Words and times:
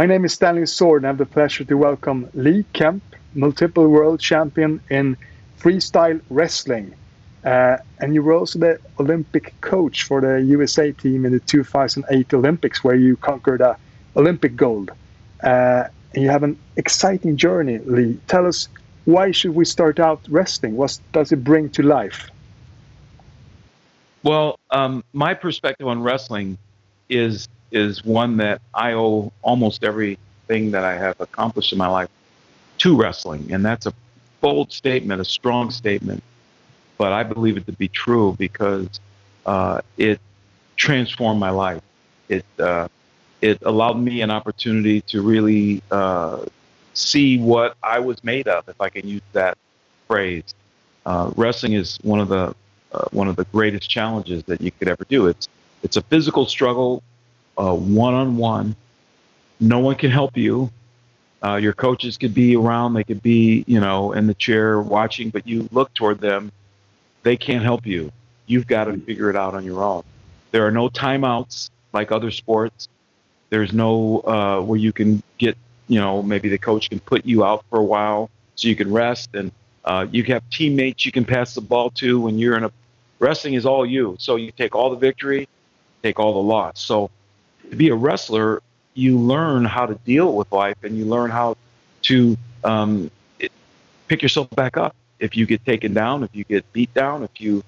My 0.00 0.06
name 0.06 0.24
is 0.24 0.38
Daniel 0.38 0.66
Sword 0.66 1.02
and 1.02 1.08
I 1.08 1.10
have 1.10 1.18
the 1.18 1.26
pleasure 1.26 1.62
to 1.62 1.74
welcome 1.74 2.30
Lee 2.32 2.64
Kemp, 2.72 3.02
multiple 3.34 3.86
world 3.86 4.18
champion 4.18 4.80
in 4.88 5.14
freestyle 5.58 6.22
wrestling. 6.30 6.94
Uh, 7.44 7.76
and 7.98 8.14
you 8.14 8.22
were 8.22 8.32
also 8.32 8.58
the 8.58 8.78
Olympic 8.98 9.52
coach 9.60 10.04
for 10.04 10.22
the 10.22 10.40
USA 10.40 10.90
team 10.92 11.26
in 11.26 11.32
the 11.32 11.40
2008 11.40 12.32
Olympics, 12.32 12.82
where 12.82 12.94
you 12.94 13.18
conquered 13.18 13.60
a 13.60 13.76
Olympic 14.16 14.56
gold. 14.56 14.90
Uh, 15.42 15.84
and 16.14 16.22
you 16.22 16.30
have 16.30 16.44
an 16.44 16.58
exciting 16.78 17.36
journey, 17.36 17.76
Lee. 17.80 18.18
Tell 18.26 18.46
us 18.46 18.68
why 19.04 19.32
should 19.32 19.54
we 19.54 19.66
start 19.66 20.00
out 20.00 20.22
wrestling? 20.30 20.78
What 20.78 20.98
does 21.12 21.30
it 21.30 21.44
bring 21.44 21.68
to 21.72 21.82
life? 21.82 22.30
Well, 24.22 24.58
um, 24.70 25.04
my 25.12 25.34
perspective 25.34 25.86
on 25.86 26.02
wrestling 26.02 26.56
is 27.10 27.50
is 27.72 28.04
one 28.04 28.36
that 28.38 28.60
I 28.74 28.92
owe 28.92 29.32
almost 29.42 29.84
everything 29.84 30.70
that 30.72 30.84
I 30.84 30.96
have 30.96 31.20
accomplished 31.20 31.72
in 31.72 31.78
my 31.78 31.88
life 31.88 32.08
to 32.78 32.96
wrestling, 32.96 33.52
and 33.52 33.64
that's 33.64 33.86
a 33.86 33.92
bold 34.40 34.72
statement, 34.72 35.20
a 35.20 35.24
strong 35.24 35.70
statement, 35.70 36.22
but 36.98 37.12
I 37.12 37.22
believe 37.22 37.56
it 37.56 37.66
to 37.66 37.72
be 37.72 37.88
true 37.88 38.34
because 38.38 39.00
uh, 39.46 39.80
it 39.96 40.20
transformed 40.76 41.40
my 41.40 41.50
life. 41.50 41.82
It 42.28 42.44
uh, 42.58 42.88
it 43.40 43.58
allowed 43.62 43.98
me 43.98 44.20
an 44.22 44.30
opportunity 44.30 45.00
to 45.02 45.22
really 45.22 45.82
uh, 45.90 46.44
see 46.94 47.38
what 47.38 47.76
I 47.82 47.98
was 47.98 48.22
made 48.22 48.48
of, 48.48 48.68
if 48.68 48.80
I 48.80 48.88
can 48.88 49.08
use 49.08 49.22
that 49.32 49.56
phrase. 50.06 50.54
Uh, 51.06 51.30
wrestling 51.36 51.72
is 51.72 51.98
one 52.02 52.20
of 52.20 52.28
the 52.28 52.54
uh, 52.92 53.04
one 53.12 53.28
of 53.28 53.36
the 53.36 53.44
greatest 53.46 53.88
challenges 53.88 54.42
that 54.44 54.60
you 54.60 54.70
could 54.70 54.88
ever 54.88 55.04
do. 55.08 55.26
It's 55.26 55.48
it's 55.82 55.96
a 55.96 56.02
physical 56.02 56.46
struggle, 56.46 57.02
one 57.74 58.14
on 58.14 58.36
one. 58.36 58.76
No 59.60 59.78
one 59.78 59.96
can 59.96 60.10
help 60.10 60.36
you. 60.36 60.70
Uh, 61.42 61.56
your 61.56 61.72
coaches 61.72 62.18
could 62.18 62.34
be 62.34 62.56
around, 62.56 62.92
they 62.94 63.04
could 63.04 63.22
be, 63.22 63.64
you 63.66 63.80
know, 63.80 64.12
in 64.12 64.26
the 64.26 64.34
chair 64.34 64.80
watching, 64.80 65.30
but 65.30 65.46
you 65.46 65.68
look 65.72 65.92
toward 65.94 66.20
them, 66.20 66.52
they 67.22 67.36
can't 67.36 67.62
help 67.62 67.86
you. 67.86 68.12
You've 68.46 68.66
got 68.66 68.84
to 68.84 68.98
figure 68.98 69.30
it 69.30 69.36
out 69.36 69.54
on 69.54 69.64
your 69.64 69.82
own. 69.82 70.02
There 70.50 70.66
are 70.66 70.70
no 70.70 70.88
timeouts 70.88 71.70
like 71.92 72.12
other 72.12 72.30
sports. 72.30 72.88
There's 73.48 73.72
no 73.72 74.20
uh, 74.20 74.60
where 74.60 74.78
you 74.78 74.92
can 74.92 75.22
get, 75.38 75.56
you 75.88 75.98
know, 75.98 76.22
maybe 76.22 76.48
the 76.48 76.58
coach 76.58 76.90
can 76.90 77.00
put 77.00 77.24
you 77.24 77.44
out 77.44 77.64
for 77.70 77.78
a 77.78 77.84
while 77.84 78.30
so 78.54 78.68
you 78.68 78.76
can 78.76 78.92
rest, 78.92 79.30
and 79.34 79.50
uh, 79.84 80.06
you 80.10 80.22
have 80.24 80.42
teammates 80.50 81.06
you 81.06 81.12
can 81.12 81.24
pass 81.24 81.54
the 81.54 81.60
ball 81.62 81.90
to 81.90 82.20
when 82.20 82.38
you're 82.38 82.56
in 82.56 82.64
a 82.64 82.72
wrestling 83.18 83.54
is 83.54 83.64
all 83.64 83.86
you. 83.86 84.16
So 84.18 84.36
you 84.36 84.52
take 84.52 84.74
all 84.74 84.90
the 84.90 84.96
victory, 84.96 85.48
take 86.02 86.18
all 86.18 86.34
the 86.34 86.46
loss. 86.46 86.80
So 86.80 87.10
to 87.70 87.76
be 87.76 87.88
a 87.88 87.94
wrestler, 87.94 88.62
you 88.94 89.18
learn 89.18 89.64
how 89.64 89.86
to 89.86 89.94
deal 89.94 90.34
with 90.34 90.50
life 90.52 90.76
and 90.82 90.96
you 90.96 91.04
learn 91.04 91.30
how 91.30 91.56
to 92.02 92.36
um, 92.64 93.10
pick 94.08 94.22
yourself 94.22 94.50
back 94.50 94.76
up. 94.76 94.94
If 95.18 95.36
you 95.36 95.46
get 95.46 95.64
taken 95.64 95.92
down 95.92 96.22
if 96.22 96.30
you 96.32 96.44
get 96.44 96.70
beat 96.72 96.92
down 96.94 97.22
if 97.24 97.40
you 97.40 97.62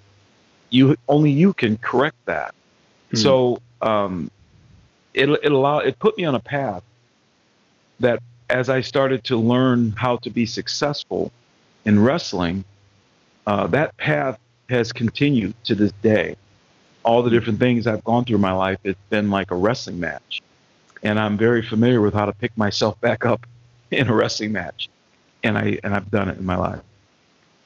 you 0.71 0.97
only 1.07 1.31
you 1.31 1.53
can 1.53 1.77
correct 1.77 2.17
that. 2.25 2.55
Hmm. 3.11 3.17
so 3.17 3.59
um, 3.83 4.31
it, 5.13 5.29
it 5.29 5.53
allowed 5.53 5.87
it 5.87 5.99
put 5.99 6.17
me 6.17 6.25
on 6.25 6.35
a 6.35 6.41
path 6.41 6.83
that 8.01 8.21
as 8.49 8.69
i 8.69 8.81
started 8.81 9.23
to 9.25 9.37
learn 9.37 9.93
how 9.93 10.17
to 10.17 10.31
be 10.31 10.47
successful 10.47 11.31
in 11.85 12.03
wrestling 12.03 12.65
uh, 13.47 13.67
that 13.67 13.97
path 13.99 14.39
has 14.69 14.93
continued 14.93 15.55
to 15.65 15.75
this 15.75 15.93
day 16.03 16.37
all 17.05 17.23
the 17.23 17.31
different 17.31 17.59
things 17.59 17.87
i've 17.87 18.05
gone 18.05 18.25
through 18.25 18.37
in 18.37 18.43
my 18.43 18.53
life 18.53 18.79
it's 18.85 18.99
been 19.11 19.31
like 19.31 19.51
a 19.51 19.57
wrestling 19.57 19.99
match 20.01 20.43
and 21.03 21.19
I'm 21.19 21.37
very 21.37 21.63
familiar 21.63 22.01
with 22.01 22.15
how 22.15 22.27
to 22.27 22.33
pick 22.33 22.57
myself 22.57 23.01
back 23.01 23.25
up 23.27 23.47
in 23.91 24.09
a 24.09 24.15
wrestling 24.15 24.53
match, 24.53 24.89
and 25.43 25.59
I 25.59 25.79
and 25.85 25.95
I've 25.95 26.11
done 26.11 26.29
it 26.29 26.39
in 26.39 26.47
my 26.47 26.57
life. 26.57 26.81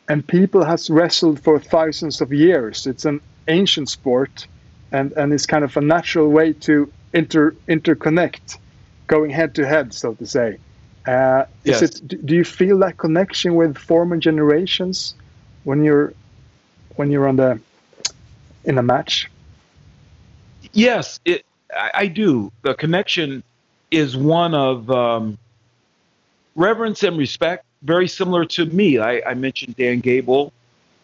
And 0.08 0.26
people 0.26 0.64
has 0.64 0.88
wrestled 0.88 1.40
for 1.40 1.58
thousands 1.58 2.20
of 2.20 2.32
years. 2.32 2.86
It's 2.86 3.04
an 3.04 3.20
ancient 3.48 3.88
sport, 3.88 4.46
and 4.92 5.12
and 5.12 5.32
it's 5.32 5.46
kind 5.46 5.64
of 5.64 5.76
a 5.76 5.80
natural 5.80 6.28
way 6.28 6.52
to 6.54 6.90
inter 7.12 7.52
interconnect, 7.68 8.58
going 9.06 9.30
head 9.30 9.54
to 9.56 9.66
head, 9.66 9.94
so 9.94 10.14
to 10.14 10.26
say. 10.26 10.58
Uh, 11.06 11.44
yes. 11.62 11.82
It, 11.82 12.26
do 12.26 12.34
you 12.34 12.42
feel 12.42 12.78
that 12.78 12.96
connection 12.96 13.54
with 13.54 13.78
former 13.78 14.16
generations 14.16 15.14
when 15.62 15.84
you're 15.84 16.12
when 16.96 17.12
you're 17.12 17.28
on 17.28 17.36
the 17.36 17.60
in 18.66 18.74
the 18.74 18.82
match? 18.82 19.30
Yes, 20.72 21.20
it 21.24 21.44
I, 21.74 21.90
I 21.94 22.06
do. 22.08 22.52
The 22.62 22.74
connection 22.74 23.42
is 23.90 24.16
one 24.16 24.54
of 24.54 24.90
um, 24.90 25.38
reverence 26.54 27.02
and 27.02 27.16
respect, 27.16 27.64
very 27.82 28.08
similar 28.08 28.44
to 28.46 28.66
me. 28.66 28.98
I, 28.98 29.22
I 29.26 29.34
mentioned 29.34 29.76
Dan 29.76 30.00
Gable. 30.00 30.52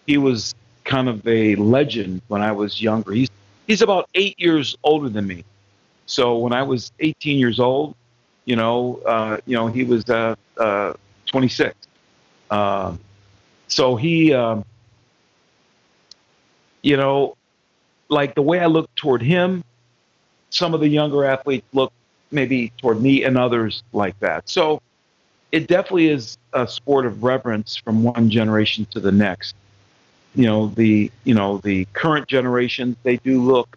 He 0.07 0.19
was 0.19 0.55
kind 0.85 1.09
of 1.09 1.27
a 1.27 1.55
legend 1.57 2.23
when 2.29 2.43
I 2.43 2.53
was 2.53 2.83
younger. 2.83 3.13
He's 3.13 3.31
he's 3.67 3.83
about 3.83 4.09
eight 4.15 4.39
years 4.39 4.77
older 4.83 5.09
than 5.09 5.27
me. 5.27 5.45
So 6.07 6.37
when 6.39 6.53
I 6.53 6.63
was 6.63 6.93
18 7.01 7.39
years 7.39 7.61
old, 7.61 7.95
you 8.45 8.57
know, 8.57 9.01
uh, 9.07 9.39
you 9.47 9.57
know, 9.57 9.69
he 9.69 9.85
was 9.85 10.09
uh, 10.11 10.35
uh, 10.59 10.95
26. 11.27 11.75
Um, 12.51 12.99
so 13.69 13.97
he, 13.97 14.35
um, 14.35 14.65
you 16.83 16.97
know, 16.97 17.37
like 18.13 18.35
the 18.35 18.43
way 18.43 18.61
I 18.61 18.67
look 18.67 18.95
toward 18.95 19.23
him 19.23 19.65
some 20.53 20.75
of 20.75 20.81
the 20.81 20.89
younger 20.89 21.25
athletes 21.25 21.67
look 21.73 21.93
maybe 22.31 22.73
toward 22.79 23.01
me 23.01 23.25
and 23.25 23.37
others 23.37 23.83
like 23.93 24.19
that. 24.21 24.49
So 24.49 24.81
it 25.51 25.67
definitely 25.67 26.09
is 26.09 26.39
a 26.53 26.67
sport 26.67 27.07
of 27.07 27.23
reverence 27.23 27.77
from 27.77 28.03
one 28.03 28.31
generation 28.31 28.87
to 28.91 29.01
the 29.01 29.13
next. 29.13 29.55
You 30.35 30.45
know, 30.45 30.67
the 30.69 31.11
you 31.25 31.35
know, 31.35 31.59
the 31.59 31.87
current 31.93 32.27
generation, 32.29 32.97
they 33.03 33.17
do 33.19 33.43
look 33.43 33.77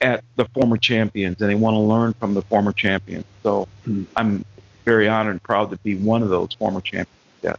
at 0.00 0.22
the 0.36 0.44
former 0.46 0.76
champions 0.76 1.40
and 1.40 1.50
they 1.50 1.54
want 1.54 1.74
to 1.74 1.80
learn 1.80 2.12
from 2.14 2.34
the 2.34 2.42
former 2.42 2.72
champions. 2.72 3.24
So 3.42 3.66
hmm. 3.84 4.04
I'm 4.16 4.44
very 4.84 5.08
honored 5.08 5.32
and 5.32 5.42
proud 5.42 5.70
to 5.70 5.76
be 5.78 5.96
one 5.96 6.22
of 6.22 6.28
those 6.28 6.52
former 6.52 6.80
champions. 6.80 7.08
Yeah. 7.42 7.56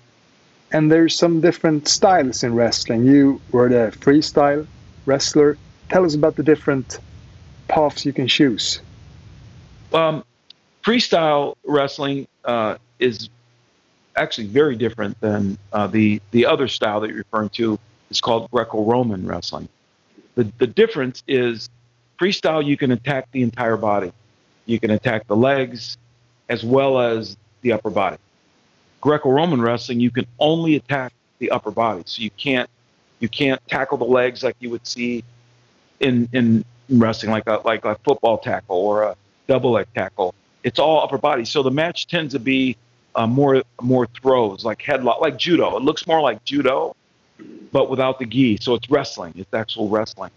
And 0.72 0.92
there's 0.92 1.18
some 1.18 1.42
different 1.42 1.88
styles 1.88 2.44
in 2.44 2.54
wrestling. 2.54 3.06
You 3.06 3.42
were 3.52 3.68
the 3.68 3.98
freestyle 3.98 4.68
wrestler. 5.06 5.58
Tell 5.90 6.06
us 6.06 6.16
about 6.16 6.36
the 6.36 6.44
different 6.44 7.00
paths 7.68 8.06
you 8.06 8.14
can 8.14 8.28
choose? 8.28 8.82
Um, 9.94 10.24
freestyle 10.84 11.56
wrestling 11.64 12.28
uh, 12.44 12.78
is 13.00 13.30
actually 14.16 14.48
very 14.48 14.76
different 14.76 15.20
than 15.22 15.58
uh, 15.74 15.88
the 15.88 16.22
the 16.32 16.46
other 16.46 16.68
style 16.68 17.00
that 17.02 17.10
you're 17.10 17.18
referring 17.18 17.50
to. 17.50 17.80
It's 18.10 18.22
called 18.22 18.50
Greco-Roman 18.52 19.28
wrestling. 19.28 19.70
The 20.36 20.52
the 20.58 20.68
difference 20.68 21.24
is 21.28 21.70
freestyle. 22.20 22.66
You 22.66 22.78
can 22.78 22.92
attack 22.92 23.32
the 23.32 23.42
entire 23.42 23.78
body. 23.78 24.12
You 24.66 24.80
can 24.80 24.92
attack 24.92 25.28
the 25.28 25.36
legs 25.36 25.98
as 26.50 26.64
well 26.64 27.00
as 27.00 27.38
the 27.62 27.72
upper 27.74 27.90
body. 27.90 28.18
Greco-Roman 29.02 29.62
wrestling, 29.62 30.00
you 30.00 30.12
can 30.12 30.26
only 30.40 30.76
attack 30.76 31.14
the 31.40 31.52
upper 31.52 31.72
body. 31.72 32.04
So 32.06 32.22
you 32.22 32.32
can't 32.32 32.70
you 33.20 33.30
can't 33.30 33.62
tackle 33.68 33.98
the 33.98 34.06
legs 34.06 34.44
like 34.44 34.56
you 34.60 34.70
would 34.72 34.86
see 34.86 35.24
in 36.00 36.30
in 36.34 36.66
wrestling, 36.90 37.32
like 37.32 37.48
a 37.48 37.62
like 37.66 37.86
a 37.86 37.96
football 38.04 38.38
tackle 38.38 38.78
or 38.78 39.04
a 39.04 39.16
double 39.48 39.72
leg 39.72 39.88
tackle. 39.96 40.34
It's 40.64 40.80
all 40.80 41.04
upper 41.04 41.18
body. 41.18 41.46
So 41.46 41.62
the 41.64 41.72
match 41.72 42.08
tends 42.08 42.34
to 42.34 42.40
be 42.40 42.78
uh, 43.16 43.28
more 43.28 43.64
more 43.82 44.08
throws, 44.08 44.66
like 44.66 44.80
headlock, 44.80 45.22
like 45.22 45.38
judo. 45.38 45.78
It 45.78 45.84
looks 45.84 46.08
more 46.08 46.22
like 46.22 46.44
judo, 46.44 46.96
but 47.72 47.90
without 47.90 48.20
the 48.20 48.26
gi. 48.26 48.58
So 48.62 48.74
it's 48.76 48.90
wrestling. 48.90 49.34
It's 49.38 49.54
actual 49.54 49.90
wrestling. 49.90 50.32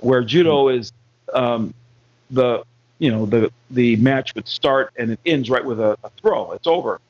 Where 0.00 0.22
judo 0.22 0.66
mm-hmm. 0.66 0.80
is 0.80 0.92
um, 1.32 1.74
the 2.30 2.64
you 2.98 3.10
know 3.10 3.26
the 3.26 3.52
the 3.70 3.96
match 3.96 4.34
would 4.34 4.48
start 4.48 4.92
and 4.96 5.12
it 5.12 5.20
ends 5.26 5.50
right 5.50 5.64
with 5.64 5.80
a, 5.80 5.96
a 6.04 6.10
throw. 6.20 6.52
It's 6.52 6.66
over, 6.66 7.00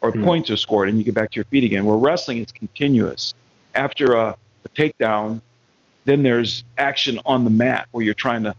or 0.00 0.10
mm-hmm. 0.10 0.24
points 0.24 0.50
are 0.50 0.56
scored 0.56 0.88
and 0.88 0.98
you 0.98 1.04
get 1.04 1.14
back 1.14 1.30
to 1.32 1.36
your 1.36 1.44
feet 1.46 1.64
again. 1.64 1.84
Where 1.84 1.96
wrestling 1.96 2.38
is 2.38 2.52
continuous. 2.52 3.34
After 3.74 4.14
a, 4.14 4.36
a 4.64 4.68
takedown, 4.70 5.40
then 6.08 6.22
there's 6.22 6.64
action 6.78 7.20
on 7.26 7.44
the 7.44 7.50
mat 7.50 7.86
where 7.90 8.02
you're 8.02 8.14
trying 8.14 8.42
to 8.44 8.54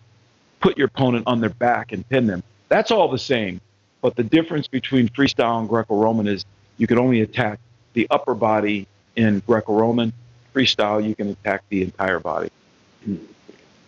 put 0.60 0.78
your 0.78 0.88
opponent 0.88 1.24
on 1.26 1.42
their 1.42 1.50
back 1.50 1.92
and 1.92 2.08
pin 2.08 2.28
them. 2.28 2.44
That's 2.68 2.92
all 2.92 3.10
the 3.10 3.18
same. 3.18 3.60
But 4.02 4.16
the 4.16 4.24
difference 4.24 4.68
between 4.68 5.10
freestyle 5.10 5.60
and 5.60 5.68
Greco-Roman 5.68 6.28
is 6.28 6.46
you 6.78 6.86
can 6.86 7.00
only 7.00 7.22
attack 7.22 7.60
the 7.94 8.08
upper 8.12 8.36
body 8.36 8.88
in 9.16 9.42
Greco-Roman. 9.48 10.14
Freestyle, 10.54 11.06
you 11.06 11.16
can 11.16 11.30
attack 11.30 11.64
the 11.70 11.82
entire 11.82 12.20
body. 12.20 12.52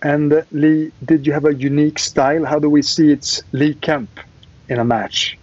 And 0.01 0.33
uh, 0.33 0.41
Lee, 0.51 0.91
did 1.05 1.27
you 1.27 1.33
have 1.33 1.45
a 1.45 1.53
unique 1.53 1.99
style? 1.99 2.43
How 2.45 2.57
do 2.57 2.69
we 2.69 2.81
see 2.81 3.11
it's 3.11 3.43
Lee 3.51 3.75
Kemp 3.75 4.09
in 4.69 4.79
a 4.79 4.83
match? 4.83 5.37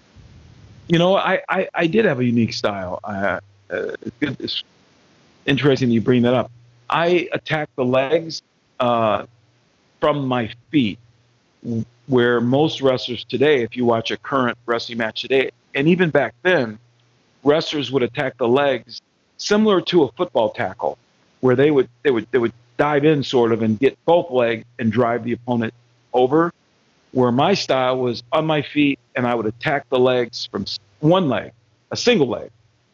You 0.89 0.99
know, 0.99 1.17
I, 1.17 1.41
I, 1.49 1.69
I 1.75 1.87
did 1.87 2.05
have 2.05 2.19
a 2.19 2.25
unique 2.25 2.53
style. 2.53 2.99
Uh, 3.05 3.41
uh, 3.71 3.93
it's, 4.03 4.17
good, 4.19 4.37
it's 4.41 4.65
interesting 5.47 5.91
you 5.91 6.01
bring 6.01 6.23
that 6.23 6.35
up. 6.35 6.51
I 6.91 7.29
attack 7.33 7.69
the 7.77 7.85
legs 7.85 8.43
uh, 8.81 9.27
from 10.01 10.27
my 10.27 10.51
feet. 10.71 10.99
where 12.07 12.41
most 12.41 12.81
wrestlers 12.81 13.25
today, 13.25 13.63
if 13.63 13.77
you 13.77 13.85
watch 13.85 14.11
a 14.11 14.17
current 14.17 14.57
wrestling 14.67 14.99
match 14.99 15.21
today, 15.23 15.51
and 15.75 15.87
even 15.89 16.11
back 16.11 16.35
then, 16.43 16.79
wrestlers 17.45 17.93
would 17.93 18.03
attack 18.03 18.39
the 18.39 18.49
legs 18.49 19.03
similar 19.37 19.81
to 19.83 20.05
a 20.05 20.13
football 20.13 20.51
tackle, 20.51 20.99
where 21.41 21.55
they 21.55 21.71
would 21.71 21.89
they 22.03 22.11
would 22.11 22.27
they 22.31 22.39
would 22.39 22.53
dive 22.79 23.05
in 23.05 23.23
sort 23.23 23.53
of 23.53 23.63
and 23.63 23.79
get 23.79 24.03
both 24.05 24.31
legs 24.31 24.65
and 24.79 24.91
drive 24.91 25.25
the 25.25 25.33
opponent 25.33 25.75
over. 26.13 26.53
Where 27.13 27.33
my 27.33 27.55
style 27.55 27.99
was 27.99 28.23
on 28.33 28.47
my 28.47 28.63
feet 28.63 28.99
and 29.17 29.27
I 29.27 29.35
would 29.35 29.47
attack 29.47 29.89
the 29.89 29.99
legs 29.99 30.47
from 30.51 30.67
one 31.01 31.29
leg, 31.29 31.53
a 31.91 31.97
single 31.97 32.29
leg. 32.29 32.51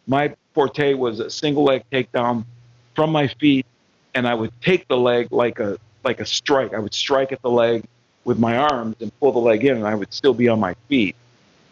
My 0.07 0.35
forte 0.55 0.95
was 0.95 1.21
a 1.21 1.31
single 1.31 1.65
leg 1.65 1.83
takedown 1.91 2.45
from 2.95 3.11
my 3.11 3.27
feet, 3.27 3.67
and 4.15 4.27
I 4.27 4.35
would 4.35 4.53
take 4.61 4.89
the 4.89 4.97
leg 4.97 5.29
like 5.31 5.61
a 5.61 5.79
like 6.05 6.21
a 6.21 6.27
strike. 6.27 6.75
I 6.75 6.79
would 6.79 6.95
strike 6.95 7.33
at 7.33 7.43
the 7.43 7.51
leg 7.51 7.85
with 8.25 8.39
my 8.39 8.57
arms 8.57 8.97
and 9.01 9.13
pull 9.21 9.33
the 9.33 9.39
leg 9.39 9.65
in, 9.65 9.77
and 9.77 9.87
I 9.87 9.95
would 9.95 10.13
still 10.13 10.35
be 10.35 10.49
on 10.49 10.61
my 10.61 10.75
feet. 10.89 11.17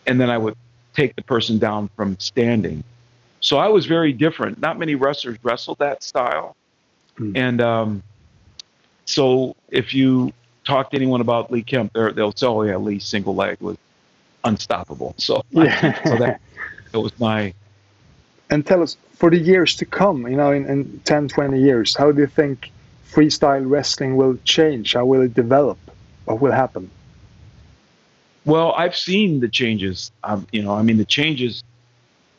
And 0.07 0.21
then 0.21 0.31
I 0.31 0.39
would 0.39 0.57
take 0.95 1.17
the 1.17 1.23
person 1.23 1.59
down 1.59 1.89
from 1.97 2.19
standing. 2.19 2.85
So 3.41 3.59
I 3.59 3.69
was 3.69 3.87
very 3.87 4.13
different. 4.13 4.61
Not 4.61 4.79
many 4.79 4.95
wrestlers 4.95 5.39
wrestled 5.43 5.79
that 5.79 6.03
style. 6.03 6.57
Mm. 7.19 7.37
And 7.37 7.61
um, 7.61 8.03
so 9.05 9.57
if 9.71 9.95
you 9.95 10.33
talk 10.65 10.91
to 10.91 10.97
anyone 10.97 11.21
about 11.21 11.51
Lee 11.51 11.63
Kemp, 11.63 11.93
they'll 11.95 12.33
say, 12.33 12.47
oh, 12.47 12.63
yeah, 12.63 12.77
Lee's 12.77 13.05
single 13.05 13.35
leg 13.35 13.59
was 13.61 13.77
unstoppable. 14.45 15.15
So, 15.19 15.43
yeah. 15.51 16.01
I, 16.05 16.09
so 16.09 16.17
that, 16.17 16.41
that 16.93 17.01
was 17.01 17.19
my. 17.19 17.55
And 18.53 18.67
tell 18.67 18.83
us, 18.83 18.99
for 19.15 19.31
the 19.31 19.39
years 19.39 19.75
to 19.77 19.87
come, 19.87 20.29
you 20.29 20.37
know, 20.37 20.53
in, 20.53 20.67
in 20.67 21.01
10, 21.07 21.29
20 21.29 21.59
years, 21.59 21.97
how 21.97 22.13
do 22.13 22.21
you 22.21 22.27
think 22.27 22.71
freestyle 23.11 23.63
wrestling 23.65 24.15
will 24.15 24.37
change? 24.45 24.93
How 24.93 25.07
will 25.07 25.23
it 25.23 25.33
develop? 25.33 25.79
What 26.27 26.43
will 26.43 26.53
happen? 26.53 26.91
Well, 28.45 28.73
I've 28.73 28.95
seen 28.95 29.41
the 29.41 29.49
changes. 29.49 30.13
Um, 30.23 30.47
you 30.53 30.63
know, 30.63 30.75
I 30.75 30.83
mean, 30.83 30.99
the 30.99 31.07
changes 31.07 31.65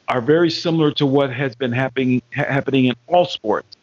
are 0.07 0.21
very 0.21 0.51
similar 0.51 0.91
to 0.91 1.05
what 1.07 1.33
has 1.33 1.55
been 1.55 1.71
happening 1.71 2.21
ha- 2.35 2.45
happening 2.45 2.85
in 2.85 2.93
all 3.07 3.25
sports, 3.25 3.75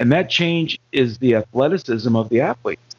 and 0.00 0.10
that 0.10 0.28
change 0.28 0.76
is 0.90 1.18
the 1.18 1.36
athleticism 1.36 2.16
of 2.16 2.30
the 2.30 2.40
athletes. 2.40 2.96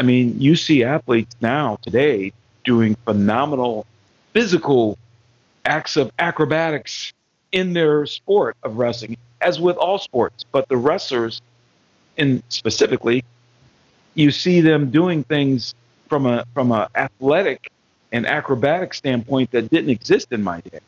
I 0.00 0.02
mean, 0.02 0.40
you 0.40 0.56
see 0.56 0.82
athletes 0.82 1.36
now 1.40 1.78
today 1.80 2.32
doing 2.64 2.96
phenomenal 3.04 3.86
physical 4.32 4.98
acts 5.64 5.96
of 5.96 6.10
acrobatics 6.18 7.12
in 7.54 7.72
their 7.72 8.04
sport 8.04 8.56
of 8.64 8.76
wrestling, 8.76 9.16
as 9.40 9.60
with 9.60 9.76
all 9.76 9.96
sports. 9.96 10.44
But 10.50 10.68
the 10.68 10.76
wrestlers, 10.76 11.40
in 12.16 12.42
specifically, 12.48 13.24
you 14.14 14.32
see 14.32 14.60
them 14.60 14.90
doing 14.90 15.22
things 15.24 15.74
from 16.08 16.26
a 16.26 16.44
from 16.52 16.72
a 16.72 16.90
athletic 16.96 17.70
and 18.12 18.26
acrobatic 18.26 18.92
standpoint 18.92 19.52
that 19.52 19.70
didn't 19.70 19.90
exist 19.90 20.32
in 20.32 20.42
my 20.42 20.60
day. 20.60 20.80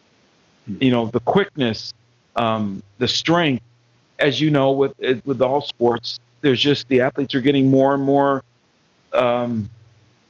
Hmm. 0.66 0.76
You 0.80 0.90
know, 0.90 1.06
the 1.06 1.20
quickness, 1.20 1.94
um, 2.34 2.82
the 2.98 3.08
strength. 3.08 3.64
As 4.18 4.40
you 4.40 4.50
know, 4.50 4.72
with 4.72 4.94
with 5.24 5.40
all 5.40 5.60
sports, 5.60 6.18
there's 6.40 6.60
just 6.60 6.88
the 6.88 7.00
athletes 7.00 7.34
are 7.34 7.40
getting 7.40 7.70
more 7.70 7.94
and 7.94 8.02
more 8.02 8.42
um, 9.12 9.70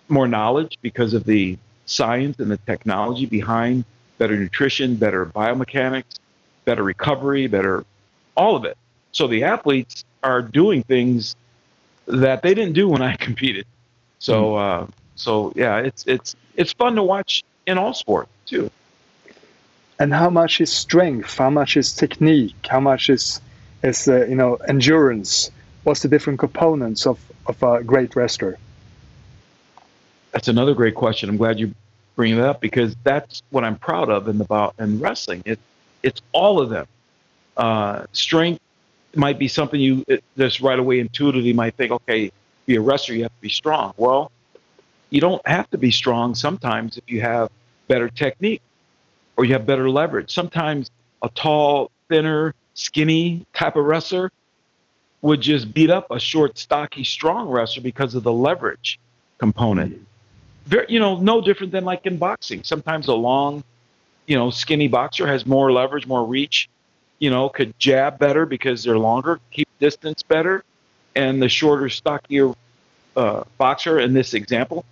more 0.09 0.29
knowledge 0.29 0.77
because 0.83 1.15
of 1.15 1.25
the 1.25 1.57
science 1.87 2.39
and 2.41 2.51
the 2.51 2.59
technology 2.67 3.25
behind 3.27 3.85
better 4.19 4.37
nutrition, 4.37 4.97
better 4.97 5.25
biomechanics, 5.25 6.19
better 6.67 6.83
recovery, 6.83 7.47
better 7.47 7.87
all 8.37 8.55
of 8.55 8.67
it. 8.67 8.77
So 9.13 9.27
the 9.27 9.45
athletes 9.45 10.05
are 10.23 10.43
doing 10.43 10.83
things 10.83 11.35
that 12.07 12.43
they 12.43 12.53
didn't 12.53 12.75
do 12.75 12.89
when 12.89 13.01
I 13.01 13.17
competed. 13.29 13.67
So 14.19 14.51
hmm. 14.53 14.59
uh, 14.59 14.87
so 15.15 15.53
yeah, 15.57 15.79
it's 15.79 16.05
it's 16.07 16.37
it's 16.55 16.75
fun 16.75 16.97
to 16.97 17.03
watch 17.03 17.43
in 17.67 17.79
all 17.79 17.95
sport 17.95 18.29
too. 18.45 18.71
And 19.99 20.13
how 20.13 20.29
much 20.29 20.61
is 20.61 20.71
strength? 20.71 21.39
How 21.39 21.49
much 21.49 21.77
is 21.79 21.95
technique? 21.95 22.55
How 22.69 22.81
much 22.81 23.09
is 23.09 23.41
is 23.83 24.07
uh, 24.07 24.27
you 24.27 24.35
know 24.35 24.57
endurance? 24.57 25.51
What's 25.85 26.03
the 26.03 26.09
different 26.09 26.39
components 26.39 27.07
of 27.07 27.19
of 27.47 27.63
a 27.63 27.83
great 27.83 28.15
wrestler? 28.15 28.59
That's 30.33 30.49
another 30.49 30.75
great 30.75 30.95
question. 30.95 31.31
I'm 31.31 31.39
glad 31.39 31.59
you 31.59 31.75
bring 32.15 32.37
that 32.37 32.47
up 32.47 32.61
because 32.61 32.95
that's 33.05 33.43
what 33.51 33.65
I'm 33.65 33.77
proud 33.77 34.11
of 34.11 34.29
in 34.29 34.39
the 34.39 34.45
about 34.45 34.75
in 34.79 34.99
wrestling. 34.99 35.43
It 35.47 35.59
it's 36.07 36.23
all 36.33 36.61
of 36.61 36.71
them. 36.71 36.87
Uh, 37.57 38.07
strength 38.13 38.61
might 39.17 39.39
be 39.39 39.49
something 39.49 39.81
you 39.81 40.05
just 40.39 40.61
right 40.61 40.79
away 40.79 41.01
intuitively 41.01 41.53
might 41.53 41.75
think, 41.75 41.91
okay, 41.91 42.31
be 42.65 42.77
a 42.77 42.81
wrestler, 42.81 43.17
you 43.17 43.23
have 43.25 43.33
to 43.33 43.41
be 43.41 43.49
strong. 43.49 43.93
Well, 43.97 44.31
you 45.11 45.21
don't 45.21 45.47
have 45.47 45.69
to 45.71 45.79
be 45.79 45.91
strong 45.91 46.35
sometimes 46.35 46.97
if 46.97 47.05
you 47.09 47.21
have 47.23 47.51
better 47.89 48.09
technique 48.09 48.63
or 49.37 49.45
you 49.45 49.53
have 49.55 49.67
better 49.67 49.91
leverage. 49.91 50.33
Sometimes 50.33 50.91
a 51.23 51.29
tall, 51.31 51.91
thinner, 52.09 52.55
skinny 52.75 53.45
type 53.53 53.75
of 53.75 53.85
wrestler 53.85 54.31
would 55.23 55.41
just 55.41 55.75
beat 55.75 55.91
up 55.91 56.09
a 56.11 56.21
short, 56.21 56.57
stocky, 56.57 57.03
strong 57.03 57.49
wrestler 57.49 57.83
because 57.83 58.15
of 58.15 58.23
the 58.23 58.33
leverage 58.33 59.01
component. 59.39 60.07
Very, 60.67 60.87
you 60.89 61.01
know, 61.01 61.19
no 61.19 61.41
different 61.41 61.73
than 61.73 61.85
like 61.85 62.07
in 62.07 62.17
boxing. 62.17 62.63
Sometimes 62.63 63.09
a 63.09 63.15
long, 63.15 63.65
you 64.27 64.37
know, 64.37 64.51
skinny 64.51 64.89
boxer 64.89 65.27
has 65.27 65.47
more 65.47 65.73
leverage, 65.73 66.07
more 66.07 66.25
reach, 66.25 66.69
you 67.19 67.31
know, 67.31 67.49
could 67.49 67.79
jab 67.79 68.19
better 68.19 68.47
because 68.47 68.83
they're 68.83 68.99
longer, 68.99 69.41
keep 69.51 69.69
distance 69.79 70.23
better, 70.23 70.65
and 71.15 71.41
the 71.41 71.49
shorter, 71.49 71.89
stockier 71.89 72.53
uh, 73.17 73.45
boxer 73.57 74.01
in 74.01 74.13
this 74.13 74.35
example 74.35 74.85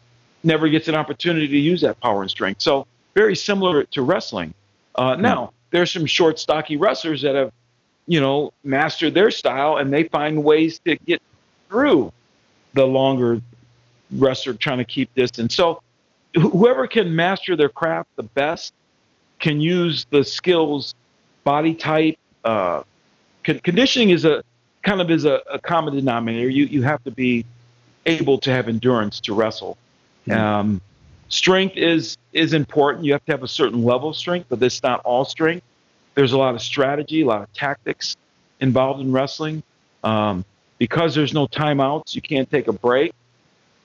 never 0.43 0.69
gets 0.69 0.89
an 0.89 0.95
opportunity 0.95 1.49
to 1.49 1.59
use 1.59 1.81
that 1.81 1.99
power 2.01 2.23
and 2.23 2.31
strength. 2.31 2.63
So 2.63 2.87
very 3.15 3.37
similar 3.37 3.85
to 3.85 4.03
wrestling. 4.03 4.55
Uh, 4.95 5.17
hmm. 5.17 5.23
now 5.23 5.53
there's 5.71 5.93
some 5.93 6.07
short, 6.07 6.39
stocky 6.39 6.77
wrestlers 6.77 7.23
that 7.23 7.35
have, 7.35 7.53
you 8.07 8.21
know, 8.21 8.53
mastered 8.63 9.15
their 9.15 9.31
style 9.31 9.79
and 9.79 9.93
they 9.93 10.05
find 10.05 10.45
ways 10.45 10.79
to 10.81 10.97
get 10.97 11.21
through 11.69 12.13
the 12.75 12.87
longer 12.87 13.41
wrestler 14.13 14.55
trying 14.55 14.79
to 14.79 14.85
keep 14.85 15.13
distance. 15.15 15.55
So 15.55 15.83
whoever 16.35 16.87
can 16.87 17.15
master 17.15 17.57
their 17.57 17.69
craft 17.69 18.11
the 18.17 18.23
best 18.23 18.75
can 19.39 19.61
use 19.61 20.07
the 20.11 20.25
skills, 20.25 20.95
body 21.45 21.75
type. 21.75 22.19
Uh, 22.45 22.83
conditioning 23.43 24.11
is 24.11 24.25
a 24.25 24.43
kind 24.83 25.01
of 25.01 25.11
is 25.11 25.25
a, 25.25 25.41
a 25.51 25.59
common 25.59 25.95
denominator. 25.95 26.49
You 26.49 26.65
you 26.65 26.83
have 26.83 27.03
to 27.05 27.11
be 27.11 27.45
able 28.07 28.39
to 28.39 28.51
have 28.51 28.69
endurance 28.69 29.21
to 29.21 29.35
wrestle. 29.35 29.77
Mm-hmm. 30.27 30.41
Um, 30.41 30.81
strength 31.29 31.77
is 31.77 32.17
is 32.33 32.53
important. 32.53 33.05
You 33.05 33.13
have 33.13 33.25
to 33.27 33.33
have 33.33 33.43
a 33.43 33.49
certain 33.49 33.83
level 33.83 34.11
of 34.11 34.17
strength, 34.17 34.47
but 34.49 34.63
it's 34.63 34.83
not 34.83 35.01
all 35.05 35.25
strength. 35.25 35.65
There's 36.15 36.33
a 36.33 36.39
lot 36.39 36.55
of 36.55 36.63
strategy, 36.63 37.23
a 37.23 37.27
lot 37.27 37.43
of 37.43 37.53
tactics 37.53 38.17
involved 38.61 39.01
in 39.01 39.13
wrestling. 39.13 39.63
Um, 40.05 40.45
because 40.79 41.15
there's 41.15 41.33
no 41.33 41.47
timeouts, 41.47 42.15
you 42.15 42.21
can't 42.21 42.51
take 42.51 42.69
a 42.69 42.73
break. 42.73 43.13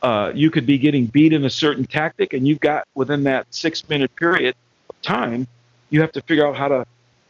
Uh, 0.01 0.31
you 0.33 0.50
could 0.50 0.65
be 0.65 0.77
getting 0.77 1.05
beat 1.05 1.33
in 1.33 1.45
a 1.45 1.50
certain 1.50 1.85
tactic, 1.85 2.33
and 2.33 2.47
you've 2.47 2.59
got 2.59 2.88
within 2.95 3.23
that 3.23 3.47
six 3.51 3.88
minute 3.89 4.13
period 4.15 4.55
time, 5.01 5.47
you 5.89 6.01
have 6.01 6.11
to 6.13 6.21
figure 6.21 6.47
out 6.47 6.55
how 6.55 6.67
to 6.67 6.85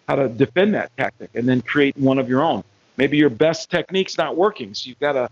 how 0.08 0.16
to 0.16 0.28
defend 0.28 0.74
that 0.74 0.96
tactic 0.98 1.30
and 1.36 1.48
then 1.48 1.62
create 1.62 1.96
one 1.98 2.18
of 2.18 2.28
your 2.28 2.42
own. 2.42 2.64
Maybe 2.98 3.18
your 3.18 3.30
best 3.30 3.70
technique's 3.70 4.18
not 4.18 4.36
working, 4.36 4.74
so 4.74 4.90
you've 4.90 5.00
got 5.00 5.14
to 5.14 5.30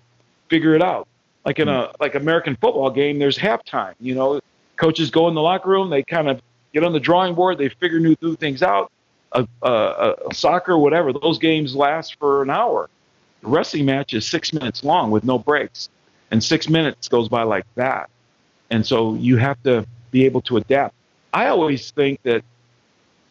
figure 0.50 0.76
it 0.76 0.84
out 0.84 1.08
like 1.48 1.60
in 1.60 1.70
a 1.70 1.88
hmm. 1.88 1.92
like 2.00 2.14
American 2.14 2.58
football 2.58 2.92
game, 2.92 3.18
there's 3.18 3.38
halftime. 3.38 3.94
You 4.02 4.14
know, 4.14 4.42
coaches 4.76 5.10
go 5.10 5.30
in 5.30 5.34
the 5.34 5.42
locker 5.42 5.70
room, 5.70 5.90
they 5.90 6.04
kind 6.04 6.30
of 6.30 6.42
get 6.74 6.84
on 6.84 6.92
the 6.92 7.00
drawing 7.00 7.34
board, 7.34 7.58
they 7.58 7.70
figure 7.70 8.00
new, 8.00 8.16
new 8.22 8.36
things 8.36 8.62
out. 8.62 8.92
A, 9.34 9.46
a, 9.62 10.16
a 10.30 10.34
soccer, 10.34 10.78
whatever, 10.78 11.12
those 11.12 11.38
games 11.38 11.76
last 11.76 12.18
for 12.18 12.42
an 12.42 12.50
hour. 12.50 12.90
The 13.42 13.50
wrestling 13.50 13.86
match 13.86 14.14
is 14.14 14.26
six 14.26 14.54
minutes 14.54 14.84
long 14.84 15.12
with 15.12 15.26
no 15.26 15.38
breaks, 15.38 15.90
and 16.32 16.42
six 16.42 16.70
minutes 16.70 17.08
goes 17.08 17.28
by 17.28 17.44
like 17.44 17.66
that. 17.76 18.10
And 18.70 18.86
so 18.86 19.16
you 19.16 19.36
have 19.38 19.62
to 19.64 19.86
be 20.12 20.26
able 20.26 20.42
to 20.44 20.58
adapt. 20.58 20.96
I 21.34 21.48
always 21.48 21.92
think 21.92 22.22
that, 22.24 22.44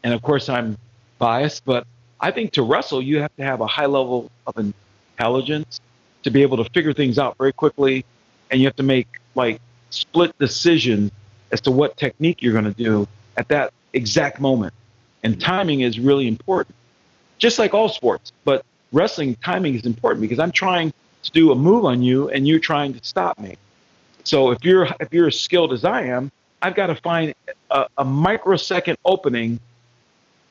and 0.02 0.14
of 0.14 0.22
course 0.22 0.48
I'm 0.48 0.76
biased, 1.18 1.64
but 1.64 1.86
I 2.20 2.30
think 2.30 2.52
to 2.52 2.62
wrestle 2.62 3.02
you 3.02 3.20
have 3.20 3.34
to 3.36 3.44
have 3.44 3.60
a 3.60 3.66
high 3.66 3.86
level 3.86 4.30
of 4.46 4.72
intelligence 5.18 5.80
to 6.22 6.30
be 6.30 6.42
able 6.42 6.56
to 6.56 6.70
figure 6.70 6.92
things 6.92 7.18
out 7.18 7.36
very 7.38 7.52
quickly, 7.52 8.04
and 8.50 8.60
you 8.60 8.66
have 8.66 8.76
to 8.76 8.82
make 8.82 9.06
like 9.34 9.60
split 9.90 10.36
decisions 10.38 11.10
as 11.52 11.60
to 11.62 11.70
what 11.70 11.96
technique 11.96 12.42
you're 12.42 12.52
going 12.52 12.64
to 12.64 12.72
do 12.72 13.06
at 13.36 13.48
that 13.48 13.72
exact 13.92 14.40
moment. 14.40 14.74
And 15.22 15.40
timing 15.40 15.80
is 15.80 15.98
really 15.98 16.28
important, 16.28 16.74
just 17.38 17.58
like 17.58 17.74
all 17.74 17.88
sports. 17.88 18.32
But 18.44 18.64
wrestling 18.92 19.36
timing 19.36 19.74
is 19.74 19.86
important 19.86 20.20
because 20.20 20.38
I'm 20.38 20.52
trying 20.52 20.92
to 21.22 21.30
do 21.32 21.50
a 21.52 21.54
move 21.54 21.84
on 21.84 22.02
you, 22.02 22.28
and 22.30 22.46
you're 22.46 22.60
trying 22.60 22.92
to 22.94 23.00
stop 23.02 23.38
me. 23.38 23.56
So 24.24 24.50
if 24.50 24.64
you're 24.64 24.88
if 25.00 25.12
you're 25.12 25.28
as 25.28 25.38
skilled 25.38 25.72
as 25.72 25.84
I 25.84 26.02
am, 26.02 26.30
I've 26.66 26.74
got 26.74 26.88
to 26.88 26.96
find 26.96 27.34
a, 27.70 27.86
a 27.98 28.04
microsecond 28.04 28.98
opening, 29.04 29.60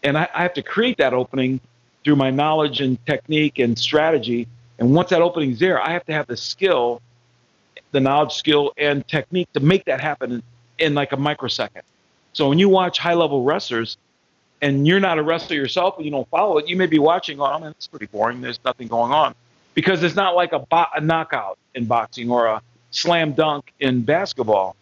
and 0.03 0.17
I, 0.17 0.27
I 0.34 0.41
have 0.43 0.53
to 0.55 0.63
create 0.63 0.98
that 0.98 1.13
opening 1.13 1.60
through 2.03 2.15
my 2.15 2.29
knowledge 2.29 2.81
and 2.81 3.03
technique 3.05 3.60
and 3.60 3.77
strategy 3.77 4.48
and 4.79 4.93
once 4.93 5.10
that 5.10 5.22
opening's 5.22 5.60
there, 5.60 5.81
I 5.81 5.91
have 5.91 6.05
to 6.05 6.13
have 6.13 6.27
the 6.27 6.38
skill 6.38 7.01
the 7.91 8.00
knowledge, 8.01 8.34
skill, 8.34 8.74
and 8.77 9.07
technique 9.07 9.48
to 9.53 9.62
make 9.62 9.86
that 9.86 10.01
happen 10.01 10.31
in, 10.34 10.43
in 10.79 10.93
like 10.93 11.13
a 11.13 11.17
microsecond. 11.17 11.84
So 12.34 12.50
when 12.50 12.60
you 12.60 12.67
watch 12.67 13.00
high 13.00 13.13
level 13.13 13.43
wrestlers, 13.43 13.98
and 14.62 14.86
you're 14.86 15.00
not 15.00 15.17
a 15.17 15.24
wrestler 15.24 15.55
yourself 15.55 15.95
and 15.95 16.05
you 16.05 16.12
don't 16.12 16.27
follow 16.29 16.57
it, 16.57 16.67
you 16.67 16.75
may 16.75 16.88
be 16.88 17.00
watching, 17.00 17.39
oh, 17.39 17.60
man, 17.60 17.72
it's 17.72 17.88
pretty 17.88 18.07
boring. 18.07 18.41
There's 18.41 18.60
nothing 18.65 18.89
going 18.89 19.13
on. 19.13 19.34
Because 19.75 20.03
it's 20.03 20.15
not 20.15 20.36
like 20.36 20.51
a, 20.51 20.60
bo- 20.60 20.88
a 20.93 21.00
knockout 21.00 21.57
in 21.74 21.86
boxing 21.86 22.29
or 22.29 22.48
a 22.48 22.62
slam 22.91 23.31
dunk 23.34 23.72
in 23.79 24.01
basketball. 24.01 24.75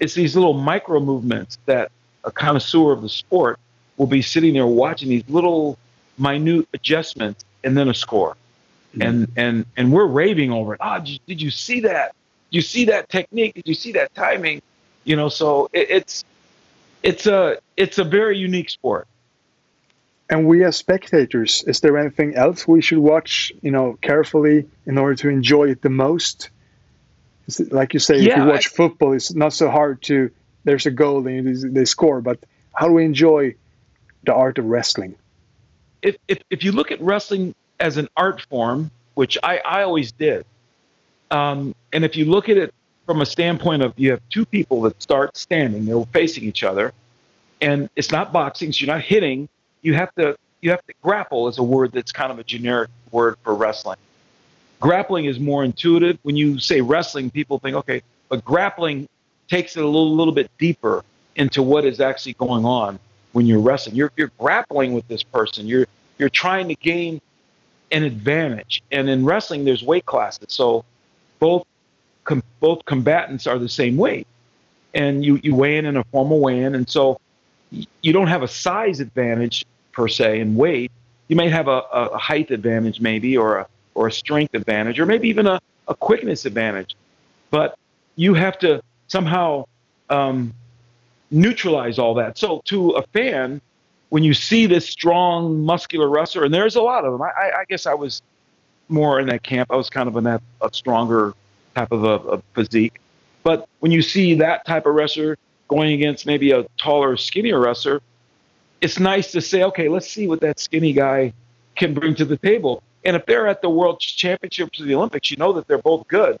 It's 0.00 0.14
these 0.14 0.34
little 0.34 0.54
micro 0.54 1.00
movements 1.00 1.58
that 1.66 1.90
a 2.24 2.30
connoisseur 2.30 2.92
of 2.92 3.02
the 3.02 3.08
sport 3.08 3.58
will 3.96 4.06
be 4.06 4.22
sitting 4.22 4.54
there 4.54 4.66
watching 4.66 5.08
these 5.08 5.28
little 5.28 5.78
minute 6.18 6.68
adjustments 6.72 7.44
and 7.64 7.76
then 7.76 7.88
a 7.88 7.94
score. 7.94 8.36
Mm-hmm. 8.92 9.02
And, 9.02 9.32
and, 9.36 9.66
and 9.76 9.92
we're 9.92 10.06
raving 10.06 10.52
over 10.52 10.74
it. 10.74 10.80
Ah, 10.80 10.96
oh, 10.96 10.98
did, 11.00 11.08
you, 11.08 11.18
did 11.26 11.42
you 11.42 11.50
see 11.50 11.80
that? 11.80 12.14
Did 12.50 12.56
you 12.56 12.62
see 12.62 12.84
that 12.86 13.08
technique? 13.08 13.54
Did 13.54 13.68
you 13.68 13.74
see 13.74 13.92
that 13.92 14.14
timing? 14.14 14.62
You 15.04 15.16
know, 15.16 15.28
so 15.28 15.68
it, 15.72 15.90
it's, 15.90 16.24
it's 17.02 17.26
a, 17.26 17.58
it's 17.76 17.98
a 17.98 18.04
very 18.04 18.38
unique 18.38 18.70
sport. 18.70 19.06
And 20.30 20.46
we 20.46 20.64
as 20.64 20.76
spectators, 20.76 21.64
is 21.66 21.80
there 21.80 21.96
anything 21.96 22.34
else 22.34 22.68
we 22.68 22.82
should 22.82 22.98
watch, 22.98 23.50
you 23.62 23.70
know, 23.70 23.98
carefully 24.02 24.68
in 24.86 24.98
order 24.98 25.14
to 25.16 25.28
enjoy 25.28 25.70
it 25.70 25.80
the 25.80 25.90
most? 25.90 26.50
Like 27.70 27.94
you 27.94 28.00
say, 28.00 28.18
yeah, 28.18 28.32
if 28.32 28.36
you 28.38 28.44
watch 28.44 28.66
I, 28.66 28.76
football, 28.76 29.12
it's 29.12 29.34
not 29.34 29.52
so 29.52 29.70
hard 29.70 30.02
to. 30.02 30.30
There's 30.64 30.86
a 30.86 30.90
goal 30.90 31.26
and 31.26 31.74
they 31.74 31.84
score, 31.86 32.20
but 32.20 32.38
how 32.74 32.88
do 32.88 32.92
we 32.92 33.04
enjoy 33.04 33.54
the 34.24 34.34
art 34.34 34.58
of 34.58 34.66
wrestling? 34.66 35.14
If 36.02 36.16
if, 36.28 36.38
if 36.50 36.62
you 36.62 36.72
look 36.72 36.90
at 36.90 37.00
wrestling 37.00 37.54
as 37.80 37.96
an 37.96 38.08
art 38.16 38.42
form, 38.42 38.90
which 39.14 39.38
I, 39.42 39.58
I 39.58 39.82
always 39.82 40.12
did, 40.12 40.44
um, 41.30 41.74
and 41.92 42.04
if 42.04 42.16
you 42.16 42.26
look 42.26 42.48
at 42.48 42.56
it 42.56 42.74
from 43.06 43.22
a 43.22 43.26
standpoint 43.26 43.82
of 43.82 43.94
you 43.96 44.10
have 44.10 44.20
two 44.28 44.44
people 44.44 44.82
that 44.82 45.00
start 45.02 45.36
standing, 45.36 45.86
they're 45.86 46.04
facing 46.12 46.44
each 46.44 46.62
other, 46.62 46.92
and 47.60 47.88
it's 47.96 48.12
not 48.12 48.32
boxing, 48.32 48.72
so 48.72 48.84
you're 48.84 48.94
not 48.94 49.04
hitting. 49.04 49.48
You 49.80 49.94
have 49.94 50.14
to 50.16 50.36
you 50.60 50.70
have 50.70 50.84
to 50.86 50.92
grapple 51.02 51.48
is 51.48 51.58
a 51.58 51.62
word 51.62 51.92
that's 51.92 52.12
kind 52.12 52.30
of 52.30 52.38
a 52.38 52.44
generic 52.44 52.90
word 53.10 53.36
for 53.42 53.54
wrestling. 53.54 53.98
Grappling 54.80 55.24
is 55.24 55.40
more 55.40 55.64
intuitive. 55.64 56.18
When 56.22 56.36
you 56.36 56.58
say 56.58 56.80
wrestling, 56.80 57.30
people 57.30 57.58
think 57.58 57.76
okay, 57.76 58.02
but 58.28 58.44
grappling 58.44 59.08
takes 59.48 59.76
it 59.76 59.82
a 59.82 59.86
little 59.86 60.14
little 60.14 60.34
bit 60.34 60.50
deeper 60.58 61.04
into 61.36 61.62
what 61.62 61.84
is 61.84 62.00
actually 62.00 62.34
going 62.34 62.64
on 62.64 62.98
when 63.32 63.46
you're 63.46 63.60
wrestling. 63.60 63.96
You're 63.96 64.12
you're 64.16 64.30
grappling 64.38 64.92
with 64.92 65.06
this 65.08 65.22
person. 65.22 65.66
You're 65.66 65.86
you're 66.18 66.28
trying 66.28 66.68
to 66.68 66.74
gain 66.76 67.20
an 67.90 68.04
advantage. 68.04 68.82
And 68.92 69.08
in 69.08 69.24
wrestling, 69.24 69.64
there's 69.64 69.82
weight 69.82 70.06
classes, 70.06 70.46
so 70.48 70.84
both 71.38 71.64
com- 72.24 72.42
both 72.60 72.84
combatants 72.84 73.46
are 73.46 73.58
the 73.58 73.68
same 73.68 73.96
weight, 73.96 74.26
and 74.94 75.24
you 75.24 75.40
you 75.42 75.54
weigh 75.54 75.76
in 75.76 75.86
in 75.86 75.96
a 75.96 76.04
formal 76.04 76.40
weigh-in, 76.40 76.74
and 76.74 76.88
so 76.88 77.20
you 77.70 78.12
don't 78.12 78.28
have 78.28 78.42
a 78.42 78.48
size 78.48 79.00
advantage 79.00 79.64
per 79.92 80.08
se 80.08 80.40
in 80.40 80.54
weight. 80.54 80.92
You 81.28 81.36
may 81.36 81.48
have 81.48 81.68
a, 81.68 81.82
a 81.92 82.16
height 82.16 82.50
advantage, 82.50 83.00
maybe, 83.00 83.36
or 83.36 83.58
a 83.58 83.66
or 83.98 84.06
a 84.06 84.12
strength 84.12 84.54
advantage, 84.54 85.00
or 85.00 85.06
maybe 85.06 85.28
even 85.28 85.46
a, 85.48 85.60
a 85.88 85.94
quickness 85.94 86.46
advantage. 86.46 86.94
But 87.50 87.76
you 88.14 88.32
have 88.34 88.56
to 88.60 88.80
somehow 89.08 89.64
um, 90.08 90.54
neutralize 91.32 91.98
all 91.98 92.14
that. 92.14 92.38
So 92.38 92.62
to 92.66 92.90
a 92.90 93.02
fan, 93.08 93.60
when 94.10 94.22
you 94.22 94.34
see 94.34 94.66
this 94.66 94.86
strong, 94.88 95.64
muscular 95.64 96.08
wrestler, 96.08 96.44
and 96.44 96.54
there's 96.54 96.76
a 96.76 96.82
lot 96.82 97.04
of 97.04 97.12
them, 97.12 97.22
I, 97.22 97.50
I 97.60 97.64
guess 97.68 97.86
I 97.86 97.94
was 97.94 98.22
more 98.88 99.18
in 99.18 99.26
that 99.26 99.42
camp. 99.42 99.72
I 99.72 99.76
was 99.76 99.90
kind 99.90 100.08
of 100.08 100.16
in 100.16 100.24
that 100.24 100.42
a 100.62 100.70
stronger 100.72 101.34
type 101.74 101.90
of 101.90 102.04
a, 102.04 102.36
a 102.36 102.42
physique. 102.54 103.00
But 103.42 103.68
when 103.80 103.90
you 103.90 104.02
see 104.02 104.34
that 104.34 104.64
type 104.64 104.86
of 104.86 104.94
wrestler 104.94 105.36
going 105.66 105.92
against 105.92 106.24
maybe 106.24 106.52
a 106.52 106.66
taller, 106.78 107.16
skinnier 107.16 107.58
wrestler, 107.58 108.00
it's 108.80 109.00
nice 109.00 109.32
to 109.32 109.40
say, 109.40 109.64
okay, 109.64 109.88
let's 109.88 110.08
see 110.08 110.28
what 110.28 110.40
that 110.40 110.60
skinny 110.60 110.92
guy 110.92 111.32
can 111.74 111.94
bring 111.94 112.14
to 112.14 112.24
the 112.24 112.36
table. 112.36 112.82
And 113.08 113.16
if 113.16 113.24
they're 113.24 113.46
at 113.46 113.62
the 113.62 113.70
World 113.70 114.00
Championships 114.00 114.78
or 114.78 114.84
the 114.84 114.94
Olympics, 114.94 115.30
you 115.30 115.38
know 115.38 115.54
that 115.54 115.66
they're 115.66 115.78
both 115.78 116.06
good. 116.08 116.38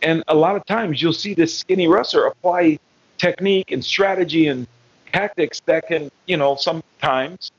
And 0.00 0.24
a 0.28 0.34
lot 0.34 0.56
of 0.56 0.64
times 0.64 1.02
you'll 1.02 1.12
see 1.12 1.34
this 1.34 1.56
skinny 1.58 1.88
wrestler 1.88 2.24
apply 2.24 2.78
technique 3.18 3.70
and 3.70 3.84
strategy 3.84 4.48
and 4.48 4.66
tactics 5.12 5.60
that 5.66 5.86
can, 5.88 6.10
you 6.24 6.38
know, 6.38 6.56
sometimes 6.56 7.52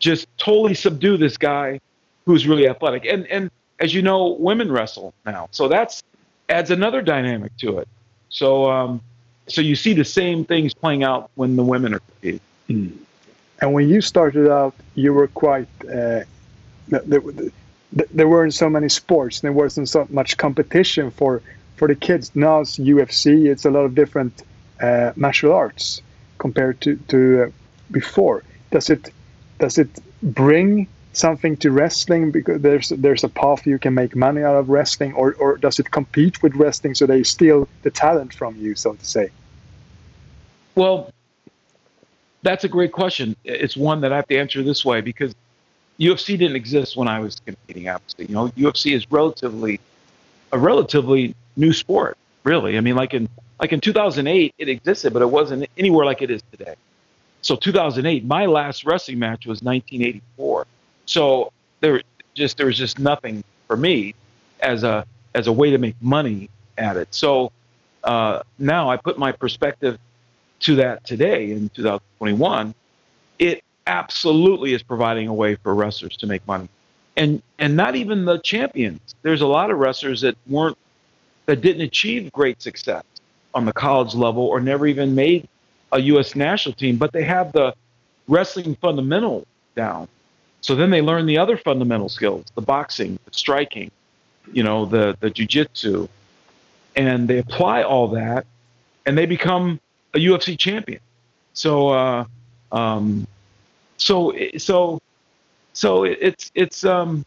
just 0.00 0.26
totally 0.36 0.74
subdue 0.74 1.16
this 1.16 1.38
guy 1.38 1.80
who's 2.26 2.46
really 2.46 2.68
athletic. 2.68 3.06
And 3.06 3.26
and 3.28 3.50
as 3.80 3.94
you 3.94 4.02
know, 4.02 4.36
women 4.38 4.70
wrestle 4.70 5.14
now, 5.24 5.48
so 5.50 5.66
that's 5.66 6.02
adds 6.50 6.70
another 6.70 7.00
dynamic 7.00 7.56
to 7.56 7.78
it. 7.78 7.88
So 8.28 8.70
um, 8.70 9.00
so 9.46 9.62
you 9.62 9.76
see 9.76 9.94
the 9.94 10.04
same 10.04 10.44
things 10.44 10.74
playing 10.74 11.04
out 11.04 11.30
when 11.36 11.56
the 11.56 11.64
women 11.64 11.94
are 11.94 12.00
competing. 12.00 12.40
Mm. 12.68 12.98
And 13.62 13.72
when 13.72 13.88
you 13.88 14.02
started 14.02 14.50
out, 14.50 14.74
you 14.94 15.14
were 15.14 15.28
quite. 15.28 15.68
Uh, 15.90 16.24
there, 17.92 18.28
weren't 18.28 18.54
so 18.54 18.68
many 18.68 18.88
sports. 18.88 19.40
There 19.40 19.52
wasn't 19.52 19.88
so 19.88 20.06
much 20.10 20.36
competition 20.36 21.10
for 21.10 21.42
for 21.76 21.88
the 21.88 21.94
kids. 21.94 22.34
Now 22.34 22.60
it's 22.60 22.78
UFC. 22.78 23.46
It's 23.46 23.64
a 23.64 23.70
lot 23.70 23.84
of 23.84 23.94
different 23.94 24.42
uh, 24.80 25.12
martial 25.16 25.52
arts 25.52 26.02
compared 26.38 26.80
to 26.82 26.96
to 27.08 27.44
uh, 27.44 27.50
before. 27.90 28.42
Does 28.70 28.90
it 28.90 29.12
does 29.58 29.78
it 29.78 29.88
bring 30.22 30.88
something 31.12 31.56
to 31.56 31.70
wrestling 31.70 32.30
because 32.30 32.60
there's 32.60 32.90
there's 32.90 33.24
a 33.24 33.28
path 33.28 33.66
you 33.66 33.78
can 33.78 33.94
make 33.94 34.14
money 34.14 34.42
out 34.42 34.56
of 34.56 34.68
wrestling, 34.68 35.14
or 35.14 35.34
or 35.34 35.56
does 35.56 35.78
it 35.78 35.90
compete 35.90 36.42
with 36.42 36.54
wrestling 36.54 36.94
so 36.94 37.06
they 37.06 37.22
steal 37.22 37.68
the 37.82 37.90
talent 37.90 38.34
from 38.34 38.56
you, 38.56 38.74
so 38.74 38.94
to 38.94 39.04
say? 39.04 39.30
Well, 40.74 41.10
that's 42.42 42.64
a 42.64 42.68
great 42.68 42.92
question. 42.92 43.34
It's 43.44 43.76
one 43.76 44.00
that 44.02 44.12
I 44.12 44.16
have 44.16 44.28
to 44.28 44.38
answer 44.38 44.62
this 44.62 44.84
way 44.84 45.00
because 45.00 45.34
UFC 45.98 46.38
didn't 46.38 46.56
exist 46.56 46.96
when 46.96 47.08
I 47.08 47.18
was 47.20 47.40
competing. 47.44 47.88
Obviously, 47.88 48.26
you 48.26 48.34
know, 48.34 48.48
UFC 48.50 48.94
is 48.94 49.10
relatively 49.10 49.80
a 50.52 50.58
relatively 50.58 51.34
new 51.56 51.72
sport. 51.72 52.16
Really, 52.44 52.78
I 52.78 52.80
mean, 52.80 52.94
like 52.96 53.14
in 53.14 53.28
like 53.60 53.72
in 53.72 53.80
2008, 53.80 54.54
it 54.58 54.68
existed, 54.68 55.12
but 55.12 55.22
it 55.22 55.30
wasn't 55.30 55.68
anywhere 55.76 56.06
like 56.06 56.22
it 56.22 56.30
is 56.30 56.42
today. 56.52 56.74
So 57.42 57.56
2008, 57.56 58.24
my 58.24 58.46
last 58.46 58.84
wrestling 58.84 59.18
match 59.18 59.46
was 59.46 59.62
1984. 59.62 60.66
So 61.06 61.52
there 61.80 62.02
just 62.34 62.56
there 62.56 62.66
was 62.66 62.76
just 62.76 62.98
nothing 62.98 63.42
for 63.66 63.76
me 63.76 64.14
as 64.60 64.84
a 64.84 65.04
as 65.34 65.46
a 65.46 65.52
way 65.52 65.70
to 65.70 65.78
make 65.78 65.96
money 66.00 66.48
at 66.76 66.96
it. 66.96 67.08
So 67.12 67.52
uh, 68.04 68.42
now 68.58 68.90
I 68.90 68.96
put 68.96 69.18
my 69.18 69.32
perspective 69.32 69.98
to 70.60 70.76
that 70.76 71.04
today 71.04 71.50
in 71.50 71.68
2021. 71.70 72.74
It 73.38 73.62
absolutely 73.88 74.74
is 74.74 74.82
providing 74.82 75.26
a 75.26 75.34
way 75.34 75.56
for 75.56 75.74
wrestlers 75.74 76.16
to 76.18 76.26
make 76.26 76.46
money, 76.46 76.68
and 77.16 77.42
and 77.58 77.76
not 77.76 77.96
even 77.96 78.24
the 78.24 78.38
champions. 78.38 79.14
There's 79.22 79.40
a 79.40 79.46
lot 79.46 79.70
of 79.70 79.78
wrestlers 79.78 80.20
that 80.20 80.36
weren't 80.46 80.78
that 81.46 81.60
didn't 81.60 81.82
achieve 81.82 82.30
great 82.30 82.62
success 82.62 83.04
on 83.54 83.64
the 83.64 83.72
college 83.72 84.14
level 84.14 84.44
or 84.44 84.60
never 84.60 84.86
even 84.86 85.14
made 85.14 85.48
a 85.90 86.00
U.S. 86.00 86.36
national 86.36 86.74
team, 86.74 86.96
but 86.96 87.12
they 87.12 87.24
have 87.24 87.52
the 87.52 87.74
wrestling 88.28 88.76
fundamental 88.76 89.46
down. 89.74 90.06
So 90.60 90.74
then 90.74 90.90
they 90.90 91.00
learn 91.00 91.24
the 91.26 91.38
other 91.38 91.56
fundamental 91.56 92.08
skills, 92.08 92.44
the 92.54 92.60
boxing, 92.60 93.18
the 93.24 93.32
striking, 93.32 93.90
you 94.52 94.62
know, 94.62 94.84
the, 94.84 95.16
the 95.20 95.30
jujitsu, 95.30 96.08
and 96.94 97.28
they 97.28 97.38
apply 97.38 97.82
all 97.82 98.08
that 98.08 98.44
and 99.06 99.16
they 99.16 99.24
become 99.24 99.80
a 100.14 100.18
UFC 100.18 100.58
champion. 100.58 101.00
So, 101.54 101.88
uh, 101.88 102.24
um, 102.70 103.26
so, 103.98 104.34
so, 104.56 105.00
so 105.74 106.04
it's, 106.04 106.50
it's, 106.54 106.84
um, 106.84 107.24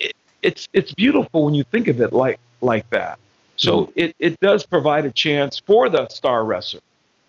it, 0.00 0.14
it's, 0.42 0.68
it's 0.72 0.92
beautiful 0.92 1.44
when 1.44 1.54
you 1.54 1.64
think 1.64 1.88
of 1.88 2.00
it 2.00 2.12
like, 2.12 2.40
like 2.60 2.88
that. 2.90 3.18
So 3.56 3.86
mm-hmm. 3.86 3.92
it, 3.96 4.16
it 4.18 4.40
does 4.40 4.66
provide 4.66 5.06
a 5.06 5.10
chance 5.10 5.58
for 5.58 5.88
the 5.88 6.08
star 6.08 6.44
wrestler. 6.44 6.80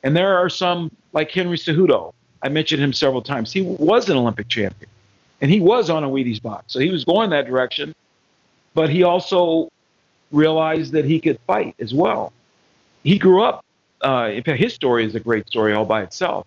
And 0.04 0.16
there 0.16 0.38
are 0.38 0.50
some 0.50 0.92
like 1.14 1.32
Henry 1.32 1.58
Cejudo. 1.58 2.14
I 2.44 2.50
mentioned 2.50 2.82
him 2.82 2.94
several 2.94 3.22
times. 3.22 3.52
He 3.52 3.62
was 3.62 4.10
an 4.10 4.18
Olympic 4.18 4.48
champion, 4.48 4.90
and 5.42 5.50
he 5.50 5.60
was 5.60 5.90
on 5.90 6.04
a 6.04 6.10
Wheaties 6.10 6.42
box, 6.42 6.72
so 6.74 6.80
he 6.80 6.90
was 6.90 7.04
going 7.04 7.32
that 7.32 7.48
direction. 7.48 7.96
But 8.74 8.90
he 8.90 9.04
also 9.04 9.70
realized 10.32 10.92
that 10.92 11.06
he 11.06 11.20
could 11.20 11.40
fight 11.48 11.76
as 11.80 11.94
well. 11.94 12.32
He 13.04 13.18
grew 13.18 13.42
up. 13.42 13.66
Uh, 14.04 14.30
in 14.32 14.44
fact, 14.44 14.60
his 14.60 14.74
story 14.74 15.04
is 15.04 15.16
a 15.16 15.20
great 15.20 15.48
story 15.48 15.74
all 15.74 15.86
by 15.86 16.04
itself. 16.04 16.46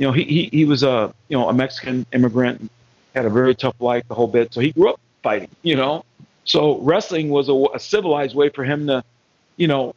You 0.00 0.06
know, 0.06 0.12
he, 0.12 0.24
he 0.24 0.48
he 0.50 0.64
was 0.64 0.82
a 0.82 1.12
you 1.28 1.36
know 1.36 1.50
a 1.50 1.52
Mexican 1.52 2.06
immigrant, 2.14 2.70
had 3.14 3.26
a 3.26 3.30
very 3.30 3.54
tough 3.54 3.76
life, 3.80 4.02
the 4.08 4.14
whole 4.14 4.26
bit. 4.26 4.52
So 4.54 4.60
he 4.62 4.72
grew 4.72 4.88
up 4.88 5.00
fighting. 5.22 5.50
You 5.62 5.76
know, 5.76 6.06
so 6.44 6.78
wrestling 6.78 7.28
was 7.28 7.50
a, 7.50 7.64
a 7.74 7.78
civilized 7.78 8.34
way 8.34 8.48
for 8.48 8.64
him 8.64 8.86
to, 8.86 9.04
you 9.58 9.68
know, 9.68 9.94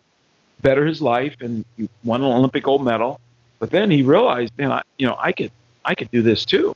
better 0.61 0.85
his 0.85 1.01
life, 1.01 1.37
and 1.39 1.63
he 1.77 1.87
won 2.03 2.21
an 2.21 2.33
Olympic 2.33 2.65
gold 2.65 2.83
medal. 2.83 3.21
But 3.59 3.71
then 3.71 3.89
he 3.89 4.01
realized, 4.01 4.51
man, 4.57 4.73
I, 4.73 4.81
you 4.97 5.07
know, 5.07 5.15
I 5.17 5.31
could, 5.31 5.53
I 5.85 5.95
could 5.95 6.11
do 6.11 6.21
this 6.21 6.43
too. 6.43 6.75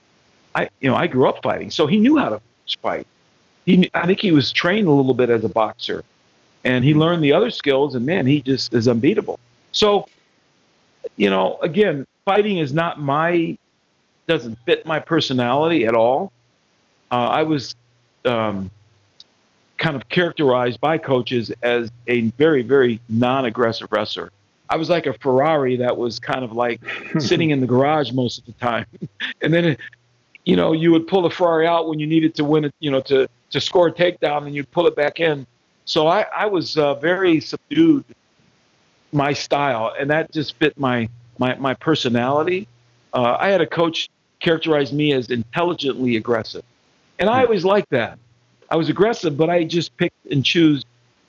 I, 0.55 0.69
you 0.79 0.89
know, 0.89 0.95
I 0.95 1.07
grew 1.07 1.27
up 1.27 1.43
fighting, 1.43 1.69
so 1.69 1.85
he 1.85 1.99
knew 1.99 2.17
how 2.17 2.29
to 2.29 2.41
fight. 2.81 3.05
He, 3.65 3.91
I 3.93 4.07
think 4.07 4.21
he 4.21 4.31
was 4.31 4.53
trained 4.53 4.87
a 4.87 4.91
little 4.91 5.13
bit 5.13 5.29
as 5.29 5.43
a 5.43 5.49
boxer, 5.49 6.05
and 6.63 6.85
he 6.85 6.93
learned 6.93 7.21
the 7.21 7.33
other 7.33 7.51
skills, 7.51 7.93
and 7.93 8.05
man, 8.05 8.25
he 8.25 8.41
just 8.41 8.73
is 8.73 8.87
unbeatable. 8.87 9.37
So, 9.73 10.07
you 11.17 11.29
know, 11.29 11.59
again, 11.61 12.07
fighting 12.27 12.57
is 12.57 12.73
not 12.73 12.99
my 12.99 13.57
doesn't 14.27 14.59
fit 14.65 14.85
my 14.85 14.99
personality 14.99 15.85
at 15.85 15.95
all. 15.95 16.33
Uh, 17.09 17.29
I 17.29 17.43
was 17.43 17.73
um, 18.25 18.69
kind 19.77 19.95
of 19.95 20.09
characterized 20.09 20.81
by 20.81 20.97
coaches 20.97 21.53
as 21.63 21.89
a 22.07 22.23
very, 22.31 22.63
very 22.63 22.99
non-aggressive 23.07 23.87
wrestler. 23.91 24.29
I 24.69 24.75
was 24.75 24.89
like 24.89 25.05
a 25.05 25.13
Ferrari 25.13 25.77
that 25.77 25.95
was 25.95 26.19
kind 26.19 26.43
of 26.43 26.51
like 26.51 26.81
sitting 27.19 27.51
in 27.51 27.61
the 27.61 27.67
garage 27.67 28.11
most 28.11 28.39
of 28.39 28.45
the 28.45 28.51
time, 28.53 28.85
and 29.41 29.53
then, 29.53 29.77
you 30.43 30.57
know, 30.57 30.73
you 30.73 30.91
would 30.91 31.07
pull 31.07 31.21
the 31.21 31.29
Ferrari 31.29 31.65
out 31.65 31.87
when 31.87 31.97
you 31.97 32.07
needed 32.07 32.35
to 32.35 32.43
win 32.43 32.65
it, 32.65 32.75
you 32.79 32.91
know, 32.91 32.99
to 33.01 33.29
to 33.51 33.61
score 33.61 33.87
a 33.87 33.91
takedown, 33.93 34.45
and 34.45 34.53
you'd 34.53 34.69
pull 34.71 34.85
it 34.85 34.97
back 34.97 35.21
in. 35.21 35.47
So 35.85 36.07
I, 36.07 36.25
I 36.35 36.47
was 36.47 36.77
uh, 36.77 36.95
very 36.95 37.39
subdued, 37.39 38.03
my 39.13 39.31
style, 39.31 39.93
and 39.97 40.09
that 40.09 40.33
just 40.33 40.57
fit 40.57 40.77
my 40.77 41.07
my 41.39 41.55
my 41.55 41.73
personality. 41.73 42.67
Uh, 43.13 43.37
I 43.39 43.49
had 43.49 43.61
a 43.61 43.67
coach 43.67 44.09
characterize 44.39 44.91
me 44.93 45.13
as 45.13 45.29
intelligently 45.29 46.15
aggressive, 46.17 46.63
and 47.19 47.29
I 47.29 47.43
always 47.43 47.65
liked 47.65 47.89
that. 47.91 48.19
I 48.69 48.75
was 48.75 48.89
aggressive, 48.89 49.37
but 49.37 49.49
I 49.49 49.63
just 49.63 49.95
picked 49.97 50.25
and 50.29 50.43
choose 50.43 50.83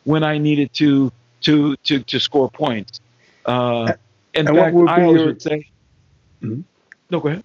when 0.04 0.22
I 0.24 0.38
needed 0.38 0.72
to 0.74 1.10
to 1.42 1.76
to 1.84 2.00
to 2.00 2.18
score 2.20 2.50
points. 2.50 3.00
Uh, 3.44 3.94
in 4.34 4.46
And 4.46 4.56
what 4.56 4.64
fact, 4.64 4.74
would 4.74 4.88
I 4.90 4.96
be 4.96 5.02
always 5.02 5.18
your- 5.20 5.26
would 5.26 5.42
say, 5.42 5.64
Mhm. 6.42 6.64
no, 7.10 7.20
go 7.20 7.28
ahead. 7.28 7.44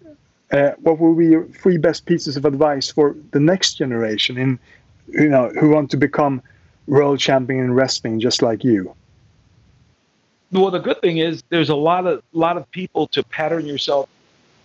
Uh, 0.51 0.71
what 0.81 0.99
will 0.99 1.15
be 1.15 1.27
your 1.27 1.45
three 1.45 1.77
best 1.77 2.05
pieces 2.05 2.37
of 2.37 2.45
advice 2.45 2.91
for 2.91 3.15
the 3.31 3.39
next 3.39 3.75
generation 3.75 4.37
in, 4.37 4.59
you 5.07 5.29
know, 5.29 5.49
who 5.59 5.69
want 5.69 5.89
to 5.91 5.97
become 5.97 6.41
world 6.87 7.19
champion 7.19 7.63
in 7.63 7.73
wrestling 7.73 8.19
just 8.19 8.41
like 8.41 8.63
you? 8.63 8.93
Well, 10.53 10.69
the 10.69 10.79
good 10.79 11.01
thing 11.01 11.17
is 11.17 11.43
there's 11.49 11.69
a 11.69 11.75
lot 11.75 12.05
of 12.05 12.21
lot 12.31 12.57
of 12.57 12.69
people 12.69 13.07
to 13.07 13.23
pattern 13.23 13.65
yourself 13.65 14.07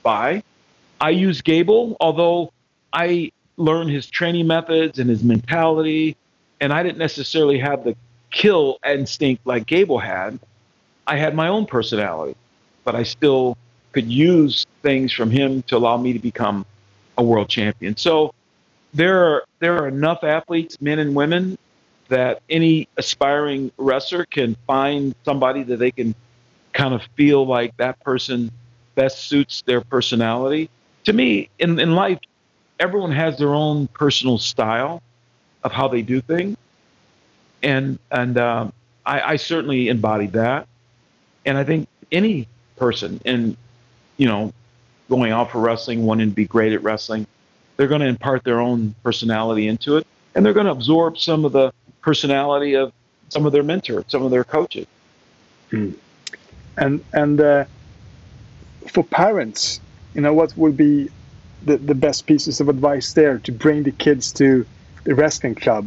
by. 0.02 0.42
I 1.00 1.10
use 1.10 1.40
Gable, 1.40 1.96
although 1.98 2.52
I 2.92 3.32
learned 3.56 3.90
his 3.90 4.06
training 4.06 4.46
methods 4.46 4.98
and 4.98 5.08
his 5.08 5.24
mentality, 5.24 6.16
and 6.60 6.72
I 6.72 6.82
didn't 6.82 6.98
necessarily 6.98 7.58
have 7.58 7.84
the 7.84 7.96
kill 8.30 8.78
instinct 8.86 9.46
like 9.46 9.66
Gable 9.66 9.98
had. 9.98 10.38
I 11.06 11.16
had 11.16 11.34
my 11.34 11.48
own 11.48 11.64
personality, 11.64 12.36
but 12.84 12.94
I 12.94 13.02
still 13.02 13.56
could 13.92 14.10
use 14.12 14.66
things 14.82 15.10
from 15.10 15.30
him 15.30 15.62
to 15.62 15.76
allow 15.78 15.96
me 15.96 16.12
to 16.12 16.18
become 16.18 16.66
a 17.16 17.22
world 17.22 17.48
champion. 17.48 17.96
So 17.96 18.34
there 18.92 19.24
are 19.24 19.44
there 19.60 19.82
are 19.82 19.88
enough 19.88 20.22
athletes, 20.22 20.80
men 20.82 20.98
and 20.98 21.14
women, 21.14 21.56
that 22.08 22.42
any 22.48 22.88
aspiring 22.96 23.70
wrestler 23.76 24.24
can 24.24 24.56
find 24.66 25.14
somebody 25.24 25.62
that 25.62 25.78
they 25.78 25.90
can 25.90 26.14
kind 26.72 26.94
of 26.94 27.02
feel 27.16 27.46
like 27.46 27.76
that 27.76 28.00
person 28.00 28.50
best 28.94 29.26
suits 29.26 29.62
their 29.62 29.80
personality. 29.80 30.70
To 31.04 31.12
me, 31.12 31.48
in, 31.58 31.78
in 31.78 31.94
life, 31.94 32.18
everyone 32.80 33.12
has 33.12 33.38
their 33.38 33.54
own 33.54 33.86
personal 33.88 34.38
style 34.38 35.02
of 35.62 35.72
how 35.72 35.88
they 35.88 36.02
do 36.02 36.20
things. 36.20 36.56
And, 37.62 37.98
and 38.10 38.38
um, 38.38 38.72
I, 39.04 39.20
I 39.32 39.36
certainly 39.36 39.88
embodied 39.88 40.32
that. 40.32 40.66
And 41.44 41.58
I 41.58 41.64
think 41.64 41.88
any 42.12 42.46
person 42.76 43.20
in, 43.24 43.56
you 44.16 44.26
know, 44.26 44.52
going 45.08 45.32
out 45.32 45.50
for 45.50 45.60
wrestling, 45.60 46.04
wanting 46.04 46.30
to 46.30 46.34
be 46.34 46.44
great 46.44 46.72
at 46.72 46.82
wrestling, 46.82 47.26
they're 47.76 47.88
going 47.88 48.00
to 48.00 48.06
impart 48.06 48.44
their 48.44 48.60
own 48.60 48.94
personality 49.02 49.68
into 49.68 49.96
it. 49.96 50.06
And 50.34 50.44
they're 50.44 50.52
going 50.52 50.66
to 50.66 50.72
absorb 50.72 51.18
some 51.18 51.44
of 51.44 51.52
the 51.52 51.72
personality 52.08 52.74
of 52.74 52.90
some 53.28 53.44
of 53.44 53.52
their 53.52 53.62
mentors, 53.62 54.04
some 54.08 54.22
of 54.22 54.30
their 54.30 54.44
coaches. 54.44 54.86
And 56.82 57.04
and 57.12 57.40
uh, 57.40 57.64
for 58.94 59.04
parents, 59.04 59.80
you 60.14 60.22
know, 60.22 60.32
what 60.32 60.56
would 60.56 60.76
be 60.76 61.10
the, 61.68 61.76
the 61.76 61.94
best 61.94 62.26
pieces 62.26 62.60
of 62.62 62.66
advice 62.70 63.12
there 63.12 63.36
to 63.46 63.52
bring 63.52 63.82
the 63.82 63.92
kids 63.92 64.32
to 64.40 64.66
the 65.04 65.14
wrestling 65.14 65.54
club? 65.54 65.84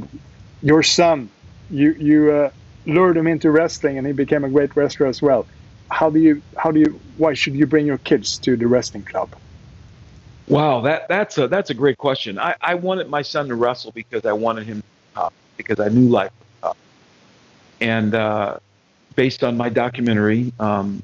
Your 0.62 0.84
son, 0.84 1.18
you 1.72 1.90
you 2.10 2.32
uh, 2.32 2.50
lured 2.86 3.18
him 3.18 3.26
into 3.26 3.50
wrestling, 3.50 3.98
and 3.98 4.06
he 4.06 4.14
became 4.14 4.44
a 4.44 4.50
great 4.50 4.76
wrestler 4.76 5.08
as 5.08 5.20
well. 5.28 5.48
How 5.90 6.12
do 6.12 6.20
you 6.20 6.34
how 6.56 6.70
do 6.72 6.80
you 6.80 6.92
why 7.18 7.34
should 7.34 7.56
you 7.56 7.66
bring 7.66 7.88
your 7.88 7.98
kids 8.10 8.38
to 8.46 8.56
the 8.56 8.68
wrestling 8.68 9.06
club? 9.12 9.30
Wow, 10.48 10.82
that 10.82 11.08
that's 11.08 11.36
a 11.40 11.48
that's 11.48 11.72
a 11.72 11.78
great 11.84 11.98
question. 11.98 12.38
I, 12.38 12.54
I 12.62 12.76
wanted 12.76 13.10
my 13.10 13.24
son 13.24 13.48
to 13.48 13.56
wrestle 13.56 13.92
because 13.92 14.24
I 14.26 14.34
wanted 14.34 14.68
him 14.68 14.78
to 14.78 14.84
be 14.84 15.16
tough, 15.16 15.34
because 15.58 15.80
I 15.80 15.90
knew 15.90 16.10
life 16.10 16.32
was 16.40 16.48
tough. 16.62 16.78
And 17.80 18.16
uh, 18.16 18.60
based 19.16 19.44
on 19.44 19.58
my 19.58 19.70
documentary, 19.70 20.52
um, 20.60 21.02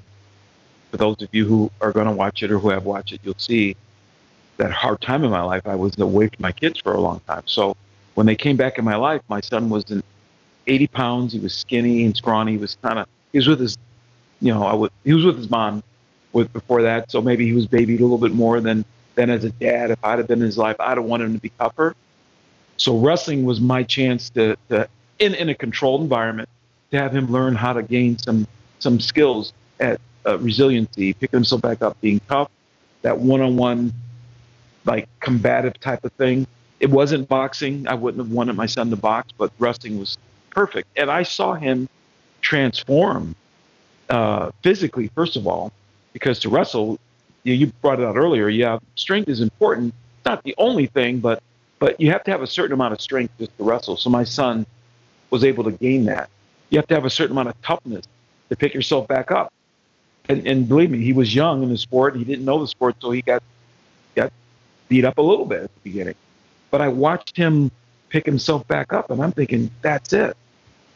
for 0.92 0.98
those 0.98 1.22
of 1.22 1.30
you 1.32 1.46
who 1.46 1.72
are 1.82 1.92
going 1.92 2.08
to 2.08 2.12
watch 2.12 2.44
it 2.44 2.52
or 2.52 2.60
who 2.60 2.70
have 2.70 2.86
watched 2.86 3.14
it, 3.14 3.22
you'll 3.24 3.36
see 3.38 3.76
that 4.58 4.72
hard 4.72 5.02
time 5.02 5.24
in 5.24 5.32
my 5.32 5.42
life. 5.42 5.66
I 5.66 5.76
was 5.76 5.98
away 6.00 6.28
from 6.28 6.42
my 6.42 6.52
kids 6.52 6.80
for 6.80 6.94
a 6.94 7.00
long 7.00 7.22
time. 7.28 7.44
So 7.46 7.76
when 8.16 8.26
they 8.26 8.36
came 8.36 8.58
back 8.58 8.78
in 8.78 8.86
my 8.86 8.96
life, 8.96 9.22
my 9.30 9.42
son 9.42 9.70
was 9.70 9.90
in 9.92 10.02
80 10.66 10.88
pounds. 10.88 11.34
He 11.34 11.40
was 11.40 11.54
skinny 11.54 12.06
and 12.06 12.16
scrawny. 12.16 12.54
He 12.54 12.58
was 12.58 12.78
kind 12.82 13.00
of 13.00 13.08
he 13.32 13.38
was 13.38 13.48
with 13.48 13.60
his, 13.60 13.78
you 14.42 14.54
know, 14.54 14.64
I 14.64 14.74
would 14.74 14.92
he 15.04 15.14
was 15.14 15.26
with 15.26 15.38
his 15.38 15.50
mom 15.50 15.84
with 16.34 16.52
before 16.54 16.82
that. 16.84 17.12
So 17.12 17.22
maybe 17.22 17.46
he 17.46 17.54
was 17.54 17.68
babied 17.68 18.00
a 18.00 18.04
little 18.04 18.18
bit 18.18 18.32
more 18.32 18.60
than 18.60 18.86
than 19.16 19.30
as 19.30 19.44
a 19.44 19.52
dad. 19.52 19.92
If 19.92 20.04
I'd 20.04 20.20
have 20.20 20.28
been 20.28 20.40
in 20.40 20.46
his 20.46 20.58
life, 20.58 20.76
I'd 20.80 20.98
have 20.98 21.06
wanted 21.06 21.26
him 21.26 21.36
to 21.36 21.42
be 21.42 21.52
tougher. 21.60 21.96
So 22.78 22.98
wrestling 22.98 23.44
was 23.44 23.60
my 23.60 23.84
chance 23.84 24.30
to, 24.32 24.56
to 24.70 24.88
in, 25.20 25.34
in 25.34 25.50
a 25.50 25.56
controlled 25.56 26.02
environment, 26.02 26.48
to 26.92 27.00
have 27.00 27.13
him 27.16 27.32
learn 27.32 27.56
how 27.56 27.74
to 27.74 27.84
gain 27.84 28.18
some 28.18 28.48
some 28.80 29.00
skills 29.00 29.54
at 29.80 30.00
uh, 30.26 30.38
resiliency, 30.38 31.13
picking 31.13 31.38
himself 31.38 31.62
back 31.62 31.82
up, 31.82 32.00
being 32.00 32.22
tough, 32.30 32.50
that 33.02 33.18
one-on-one, 33.18 33.92
like 34.86 35.10
combative 35.20 35.80
type 35.80 36.06
of 36.06 36.12
thing. 36.13 36.46
It 36.80 36.92
wasn't 36.92 37.28
boxing. 37.28 37.88
I 37.88 37.96
wouldn't 37.96 38.24
have 38.24 38.32
wanted 38.32 38.56
my 38.56 38.68
son 38.68 38.92
to 38.92 38.96
box, 38.96 39.34
but 39.36 39.52
wrestling 39.58 39.98
was 39.98 40.18
perfect. 40.52 40.88
And 40.96 41.10
I 41.10 41.24
saw 41.24 41.56
him 41.56 41.90
transform 42.42 43.36
uh, 44.10 44.52
physically, 44.62 45.10
first 45.16 45.36
of 45.36 45.48
all, 45.48 45.72
because 46.13 46.40
to 46.40 46.50
wrestle, 46.50 47.00
you, 47.44 47.54
you 47.54 47.68
brought 47.82 48.00
it 48.00 48.06
out 48.06 48.16
earlier. 48.16 48.48
Yeah, 48.48 48.78
strength 48.96 49.28
is 49.28 49.42
important. 49.42 49.94
Not 50.24 50.44
the 50.44 50.54
only 50.60 50.86
thing, 50.86 51.20
but 51.20 51.42
but 51.80 52.00
you 52.00 52.12
have 52.12 52.24
to 52.24 52.32
have 52.32 52.42
a 52.42 52.48
certain 52.48 52.74
amount 52.74 52.94
of 52.94 53.02
strength 53.02 53.34
just 53.38 53.56
to 53.58 53.63
wrestle. 53.63 53.98
So 53.98 54.10
my 54.10 54.24
son 54.24 54.66
was 55.30 55.44
able 55.44 55.63
to 55.66 55.72
gain 55.72 56.06
that. 56.06 56.30
You 56.70 56.78
have 56.78 56.88
to 56.88 56.96
have 56.96 57.06
a 57.06 57.10
certain 57.10 57.32
amount 57.32 57.50
of 57.50 57.62
toughness 57.62 58.06
to 58.50 58.56
pick 58.56 58.74
yourself 58.74 59.08
back 59.08 59.32
up. 59.32 59.54
And, 60.30 60.46
and 60.46 60.68
believe 60.68 60.92
me, 60.92 61.00
he 61.00 61.13
was 61.13 61.34
young 61.34 61.63
in 61.63 61.70
the 61.70 61.78
sport. 61.78 62.16
He 62.16 62.24
didn't 62.24 62.44
know 62.44 62.60
the 62.60 62.68
sport, 62.68 62.96
so 63.00 63.12
he 63.12 63.22
got 63.22 63.42
got 64.16 64.34
beat 64.90 65.06
up 65.06 65.18
a 65.18 65.22
little 65.22 65.46
bit 65.46 65.63
at 65.63 65.74
the 65.74 65.80
beginning. 65.84 66.16
But 66.70 66.82
I 66.82 66.90
watched 66.90 67.38
him 67.38 67.72
pick 68.10 68.26
himself 68.26 68.68
back 68.68 68.92
up, 68.92 69.10
and 69.10 69.22
I'm 69.22 69.32
thinking, 69.32 69.72
that's 69.82 70.12
it. 70.12 70.36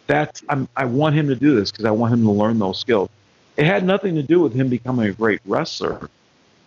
That's 0.07 0.43
I'm, 0.49 0.67
I 0.75 0.85
want 0.85 1.15
him 1.15 1.27
to 1.27 1.35
do 1.35 1.55
this 1.55 1.71
because 1.71 1.85
I 1.85 1.91
want 1.91 2.13
him 2.13 2.23
to 2.23 2.31
learn 2.31 2.59
those 2.59 2.79
skills. 2.79 3.09
It 3.55 3.65
had 3.65 3.85
nothing 3.85 4.15
to 4.15 4.23
do 4.23 4.41
with 4.41 4.53
him 4.53 4.67
becoming 4.67 5.07
a 5.07 5.13
great 5.13 5.39
wrestler. 5.45 6.09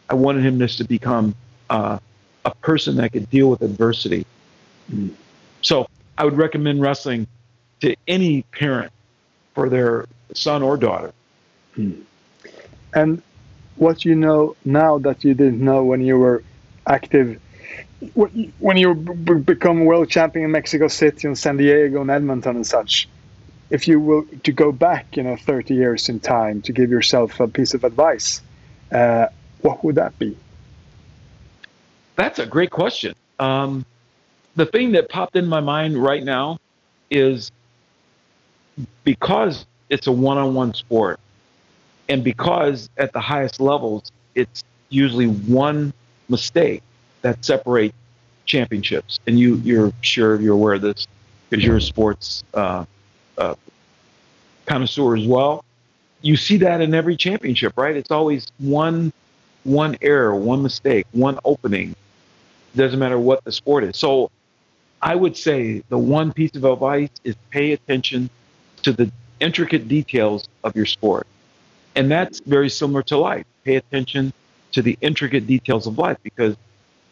I 0.08 0.14
wanted 0.14 0.44
him 0.44 0.58
just 0.58 0.78
to 0.78 0.84
become 0.84 1.34
uh, 1.68 1.98
a 2.44 2.54
person 2.56 2.96
that 2.96 3.12
could 3.12 3.28
deal 3.30 3.50
with 3.50 3.62
adversity. 3.62 4.26
So 5.62 5.88
I 6.18 6.24
would 6.24 6.36
recommend 6.36 6.80
wrestling 6.80 7.26
to 7.80 7.96
any 8.06 8.42
parent 8.42 8.92
for 9.54 9.68
their 9.68 10.06
son 10.34 10.62
or 10.62 10.76
daughter. 10.76 11.12
And 12.94 13.22
what 13.76 14.04
you 14.04 14.14
know 14.14 14.56
now 14.64 14.98
that 14.98 15.24
you 15.24 15.34
didn't 15.34 15.60
know 15.60 15.84
when 15.84 16.00
you 16.00 16.18
were 16.18 16.42
active, 16.86 17.40
when 18.14 18.76
you 18.76 18.94
become 18.94 19.84
world 19.84 20.10
champion 20.10 20.44
in 20.44 20.50
Mexico 20.52 20.88
City 20.88 21.26
and 21.26 21.36
San 21.36 21.56
Diego 21.56 22.00
and 22.02 22.10
Edmonton 22.10 22.56
and 22.56 22.66
such, 22.66 23.08
if 23.70 23.88
you 23.88 23.98
were 23.98 24.22
to 24.44 24.52
go 24.52 24.70
back, 24.70 25.16
you 25.16 25.22
know, 25.22 25.36
30 25.36 25.74
years 25.74 26.08
in 26.08 26.20
time 26.20 26.62
to 26.62 26.72
give 26.72 26.90
yourself 26.90 27.40
a 27.40 27.48
piece 27.48 27.74
of 27.74 27.82
advice, 27.82 28.42
uh, 28.92 29.26
what 29.62 29.82
would 29.82 29.96
that 29.96 30.16
be? 30.18 30.36
That's 32.16 32.38
a 32.38 32.46
great 32.46 32.70
question. 32.70 33.14
Um, 33.38 33.84
the 34.56 34.66
thing 34.66 34.92
that 34.92 35.08
popped 35.08 35.36
in 35.36 35.46
my 35.46 35.60
mind 35.60 35.96
right 35.96 36.22
now 36.22 36.58
is 37.10 37.50
because 39.04 39.66
it's 39.90 40.06
a 40.06 40.12
one-on-one 40.12 40.74
sport, 40.74 41.18
and 42.08 42.22
because 42.22 42.88
at 42.96 43.12
the 43.12 43.20
highest 43.20 43.60
levels, 43.60 44.10
it's 44.34 44.62
usually 44.90 45.26
one 45.26 45.92
mistake 46.28 46.82
that 47.22 47.44
separates 47.44 47.96
championships. 48.44 49.18
And 49.26 49.38
you, 49.38 49.56
you're 49.56 49.92
sure 50.02 50.40
you're 50.40 50.54
aware 50.54 50.74
of 50.74 50.82
this 50.82 51.06
because 51.50 51.64
you're 51.64 51.76
a 51.76 51.82
sports 51.82 52.44
uh, 52.54 52.84
uh, 53.38 53.54
connoisseur 54.66 55.16
as 55.16 55.26
well. 55.26 55.64
You 56.22 56.36
see 56.36 56.56
that 56.58 56.80
in 56.80 56.94
every 56.94 57.16
championship, 57.16 57.74
right? 57.76 57.96
It's 57.96 58.10
always 58.10 58.46
one 58.58 59.12
one 59.64 59.96
error, 60.02 60.34
one 60.34 60.62
mistake, 60.62 61.06
one 61.12 61.38
opening. 61.44 61.96
Doesn't 62.76 62.98
matter 62.98 63.18
what 63.18 63.44
the 63.44 63.52
sport 63.52 63.84
is. 63.84 63.96
So 63.96 64.30
I 65.00 65.14
would 65.14 65.36
say 65.36 65.82
the 65.88 65.98
one 65.98 66.32
piece 66.32 66.54
of 66.54 66.64
advice 66.64 67.10
is 67.22 67.36
pay 67.50 67.72
attention 67.72 68.30
to 68.82 68.92
the 68.92 69.10
intricate 69.40 69.86
details 69.88 70.48
of 70.64 70.74
your 70.74 70.86
sport. 70.86 71.26
And 71.94 72.10
that's 72.10 72.40
very 72.40 72.68
similar 72.68 73.02
to 73.04 73.18
life. 73.18 73.46
Pay 73.64 73.76
attention 73.76 74.32
to 74.72 74.82
the 74.82 74.98
intricate 75.00 75.46
details 75.46 75.86
of 75.86 75.98
life 75.98 76.18
because 76.22 76.56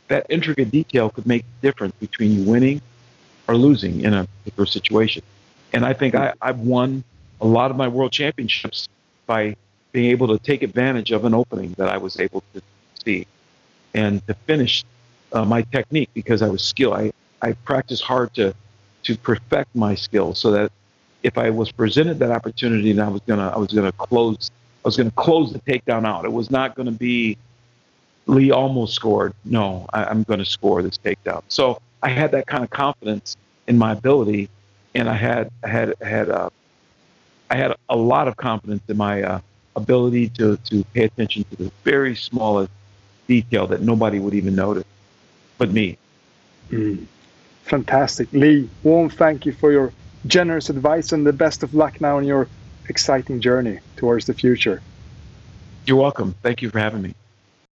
that 0.09 0.27
intricate 0.29 0.71
detail 0.71 1.11
could 1.11 1.27
make 1.27 1.45
the 1.45 1.69
difference 1.69 1.95
between 2.01 2.33
you 2.33 2.51
winning 2.51 2.81
or 3.47 3.57
losing 3.57 4.01
in 4.01 4.15
a 4.15 4.27
particular 4.27 4.67
situation. 4.67 5.23
And 5.73 5.85
I 5.85 5.93
think 5.93 6.15
I, 6.15 6.35
I've 6.43 6.61
won 6.61 7.05
a 7.41 7.47
lot 7.47 7.71
of 7.71 7.77
my 7.77 7.89
world 7.89 8.13
championships 8.13 8.89
by 9.27 9.57
being 9.93 10.11
able 10.11 10.29
to 10.29 10.39
take 10.39 10.63
advantage 10.63 11.13
of 11.13 11.25
an 11.25 11.35
opening 11.35 11.75
that 11.79 11.89
I 11.89 11.99
was 11.99 12.19
able 12.19 12.43
to 12.55 12.63
see 13.05 13.27
and 13.95 14.27
to 14.27 14.35
finish 14.35 14.85
uh, 15.33 15.45
my 15.45 15.63
technique 15.63 16.11
because 16.15 16.43
I 16.43 16.49
was 16.49 16.63
skilled. 16.63 16.95
I, 16.95 17.13
I 17.41 17.53
practiced 17.53 18.03
hard 18.03 18.35
to 18.35 18.55
to 19.05 19.17
perfect 19.17 19.75
my 19.75 19.95
skills 19.95 20.39
so 20.39 20.53
that 20.53 20.71
if 21.23 21.37
I 21.37 21.51
was 21.51 21.73
presented 21.73 22.19
that 22.21 22.31
opportunity 22.31 22.91
and 22.91 23.01
I 23.01 23.09
was 23.09 23.21
gonna 23.27 23.49
I 23.49 23.59
was 23.59 23.73
gonna 23.73 23.93
close 23.93 24.51
I 24.85 24.89
was 24.89 24.97
gonna 24.97 25.11
close 25.13 25.53
the 25.53 25.61
takedown 25.61 26.07
out. 26.07 26.25
It 26.25 26.33
was 26.33 26.51
not 26.51 26.75
gonna 26.75 26.93
be 26.93 27.37
Lee 28.27 28.51
almost 28.51 28.95
scored. 28.95 29.35
No, 29.45 29.87
I, 29.93 30.05
I'm 30.05 30.23
gonna 30.25 30.45
score 30.45 30.83
this 30.83 30.99
takedown. 30.99 31.43
So 31.49 31.81
I 32.03 32.09
had 32.09 32.33
that 32.33 32.47
kind 32.47 32.65
of 32.65 32.71
confidence 32.71 33.37
in 33.67 33.79
my 33.79 33.93
ability, 33.93 34.49
and 34.95 35.09
I 35.09 35.15
had 35.15 35.51
had 35.63 35.95
had 36.01 36.29
uh, 36.29 36.51
I 37.51 37.57
had 37.57 37.75
a 37.89 37.97
lot 37.97 38.29
of 38.29 38.37
confidence 38.37 38.83
in 38.89 38.97
my 38.97 39.23
uh, 39.23 39.41
ability 39.77 40.29
to 40.31 40.57
to 40.57 40.85
pay 40.95 41.05
attention 41.05 41.45
to 41.51 41.57
the 41.57 41.73
very 41.85 42.15
smallest 42.15 42.71
detail 43.29 43.67
that 43.69 43.83
nobody 43.83 44.19
would 44.19 44.35
even 44.35 44.55
notice, 44.55 44.85
but 45.63 45.71
me. 45.71 45.97
Mm. 46.71 47.07
Fantastic. 47.63 48.33
Lee, 48.33 48.69
warm 48.83 49.09
thank 49.09 49.47
you 49.47 49.53
for 49.53 49.71
your 49.71 49.93
generous 50.27 50.69
advice 50.71 51.13
and 51.13 51.25
the 51.25 51.33
best 51.33 51.63
of 51.63 51.73
luck 51.73 52.01
now 52.01 52.19
in 52.19 52.25
your 52.25 52.49
exciting 52.89 53.41
journey 53.41 53.79
towards 53.95 54.27
the 54.27 54.35
future. 54.35 54.83
You're 55.87 55.99
welcome. 55.99 56.35
Thank 56.43 56.63
you 56.63 56.71
for 56.71 56.81
having 56.81 57.03
me. 57.03 57.15